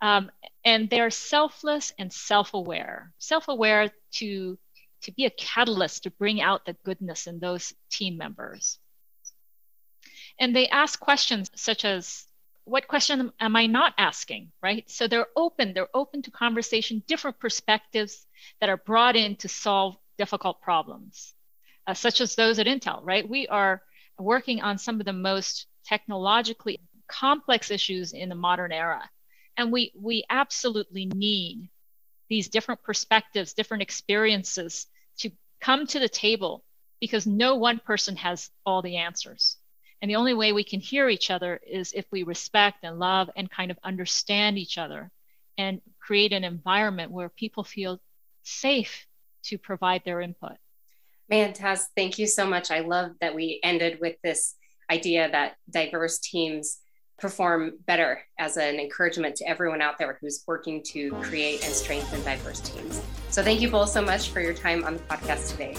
Um, 0.01 0.31
and 0.65 0.89
they're 0.89 1.11
selfless 1.11 1.93
and 1.99 2.11
self-aware, 2.11 3.13
self-aware 3.19 3.91
to 4.13 4.57
to 5.03 5.11
be 5.11 5.25
a 5.25 5.31
catalyst 5.31 6.03
to 6.03 6.11
bring 6.11 6.41
out 6.41 6.65
the 6.65 6.75
goodness 6.85 7.25
in 7.25 7.39
those 7.39 7.73
team 7.89 8.17
members. 8.17 8.77
And 10.39 10.55
they 10.55 10.67
ask 10.67 10.99
questions 10.99 11.49
such 11.55 11.85
as, 11.85 12.25
what 12.65 12.87
question 12.87 13.31
am 13.39 13.55
I 13.55 13.65
not 13.65 13.93
asking? 13.97 14.51
Right. 14.61 14.89
So 14.89 15.07
they're 15.07 15.27
open, 15.35 15.73
they're 15.73 15.87
open 15.95 16.21
to 16.23 16.31
conversation, 16.31 17.03
different 17.07 17.39
perspectives 17.39 18.27
that 18.59 18.69
are 18.69 18.77
brought 18.77 19.15
in 19.15 19.35
to 19.37 19.47
solve 19.47 19.97
difficult 20.19 20.61
problems, 20.61 21.33
uh, 21.87 21.95
such 21.95 22.21
as 22.21 22.35
those 22.35 22.59
at 22.59 22.67
Intel, 22.67 22.99
right? 23.03 23.27
We 23.27 23.47
are 23.47 23.81
working 24.19 24.61
on 24.61 24.77
some 24.77 24.99
of 24.99 25.05
the 25.07 25.13
most 25.13 25.65
technologically 25.85 26.79
complex 27.07 27.71
issues 27.71 28.13
in 28.13 28.29
the 28.29 28.35
modern 28.35 28.71
era. 28.71 29.09
And 29.57 29.71
we, 29.71 29.91
we 29.95 30.23
absolutely 30.29 31.05
need 31.05 31.69
these 32.29 32.49
different 32.49 32.81
perspectives, 32.83 33.53
different 33.53 33.83
experiences 33.83 34.87
to 35.19 35.31
come 35.59 35.85
to 35.87 35.99
the 35.99 36.09
table 36.09 36.63
because 36.99 37.27
no 37.27 37.55
one 37.55 37.79
person 37.79 38.15
has 38.15 38.49
all 38.65 38.81
the 38.81 38.97
answers. 38.97 39.57
And 40.01 40.09
the 40.09 40.15
only 40.15 40.33
way 40.33 40.53
we 40.53 40.63
can 40.63 40.79
hear 40.79 41.09
each 41.09 41.29
other 41.29 41.59
is 41.65 41.93
if 41.93 42.05
we 42.11 42.23
respect 42.23 42.79
and 42.83 42.99
love 42.99 43.29
and 43.35 43.51
kind 43.51 43.69
of 43.69 43.77
understand 43.83 44.57
each 44.57 44.77
other 44.77 45.11
and 45.57 45.81
create 45.99 46.33
an 46.33 46.43
environment 46.43 47.11
where 47.11 47.29
people 47.29 47.63
feel 47.63 47.99
safe 48.43 49.05
to 49.43 49.57
provide 49.57 50.03
their 50.05 50.21
input. 50.21 50.53
Man, 51.29 51.53
Taz, 51.53 51.85
thank 51.95 52.17
you 52.17 52.27
so 52.27 52.45
much. 52.45 52.71
I 52.71 52.79
love 52.79 53.11
that 53.21 53.35
we 53.35 53.59
ended 53.63 53.99
with 54.01 54.15
this 54.23 54.55
idea 54.89 55.29
that 55.31 55.55
diverse 55.69 56.19
teams 56.19 56.79
perform 57.21 57.73
better 57.85 58.21
as 58.39 58.57
an 58.57 58.79
encouragement 58.79 59.35
to 59.37 59.47
everyone 59.47 59.81
out 59.81 59.97
there 59.97 60.17
who's 60.19 60.43
working 60.47 60.83
to 60.87 61.11
create 61.21 61.63
and 61.63 61.73
strengthen 61.73 62.21
diverse 62.23 62.59
teams. 62.59 63.01
So, 63.29 63.43
thank 63.43 63.61
you 63.61 63.69
both 63.69 63.89
so 63.89 64.01
much 64.01 64.29
for 64.29 64.41
your 64.41 64.53
time 64.53 64.83
on 64.83 64.95
the 64.95 65.03
podcast 65.03 65.51
today. 65.51 65.75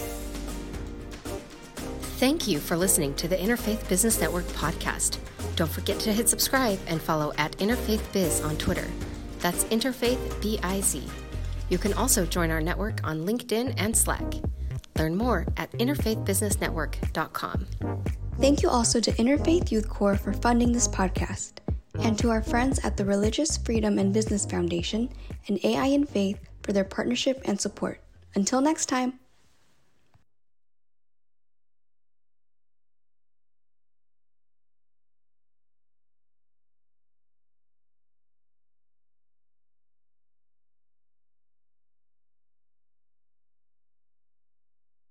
Thank 2.23 2.47
you 2.47 2.61
for 2.61 2.77
listening 2.77 3.15
to 3.17 3.27
the 3.27 3.37
Interfaith 3.37 3.89
Business 3.89 4.21
Network 4.21 4.45
podcast. 4.45 5.19
Don't 5.57 5.71
forget 5.71 5.99
to 6.01 6.13
hit 6.13 6.29
subscribe 6.29 6.79
and 6.87 7.03
follow 7.03 7.33
at 7.37 7.59
Interfaith 7.59 8.13
Biz 8.13 8.43
on 8.43 8.57
Twitter. 8.57 8.87
That's 9.41 9.65
Interfaith 9.65 10.41
B 10.41 10.61
I 10.63 10.81
Z. 10.81 11.03
You 11.69 11.79
can 11.79 11.93
also 11.95 12.25
join 12.25 12.51
our 12.53 12.61
network 12.61 13.01
on 13.03 13.27
LinkedIn 13.27 13.75
and 13.77 13.97
Slack. 13.97 14.35
Learn 14.97 15.17
more 15.17 15.47
at 15.57 15.73
interfaithbusinessnetwork.com. 15.73 17.67
Thank 18.43 18.61
you 18.61 18.71
also 18.71 18.99
to 18.99 19.13
Interfaith 19.13 19.71
Youth 19.71 19.89
Core 19.89 20.17
for 20.17 20.33
funding 20.33 20.73
this 20.73 20.89
podcast, 20.89 21.53
and 22.01 22.19
to 22.19 22.31
our 22.31 22.43
friends 22.43 22.81
at 22.85 22.97
the 22.97 23.05
Religious 23.05 23.57
Freedom 23.57 24.01
and 24.01 24.13
Business 24.13 24.45
Foundation 24.45 25.09
and 25.47 25.65
AI 25.65 25.87
and 25.87 26.09
Faith 26.09 26.41
for 26.65 26.73
their 26.73 26.83
partnership 26.83 27.41
and 27.45 27.61
support. 27.61 28.01
Until 28.35 28.61
next 28.61 28.87
time. 28.87 29.21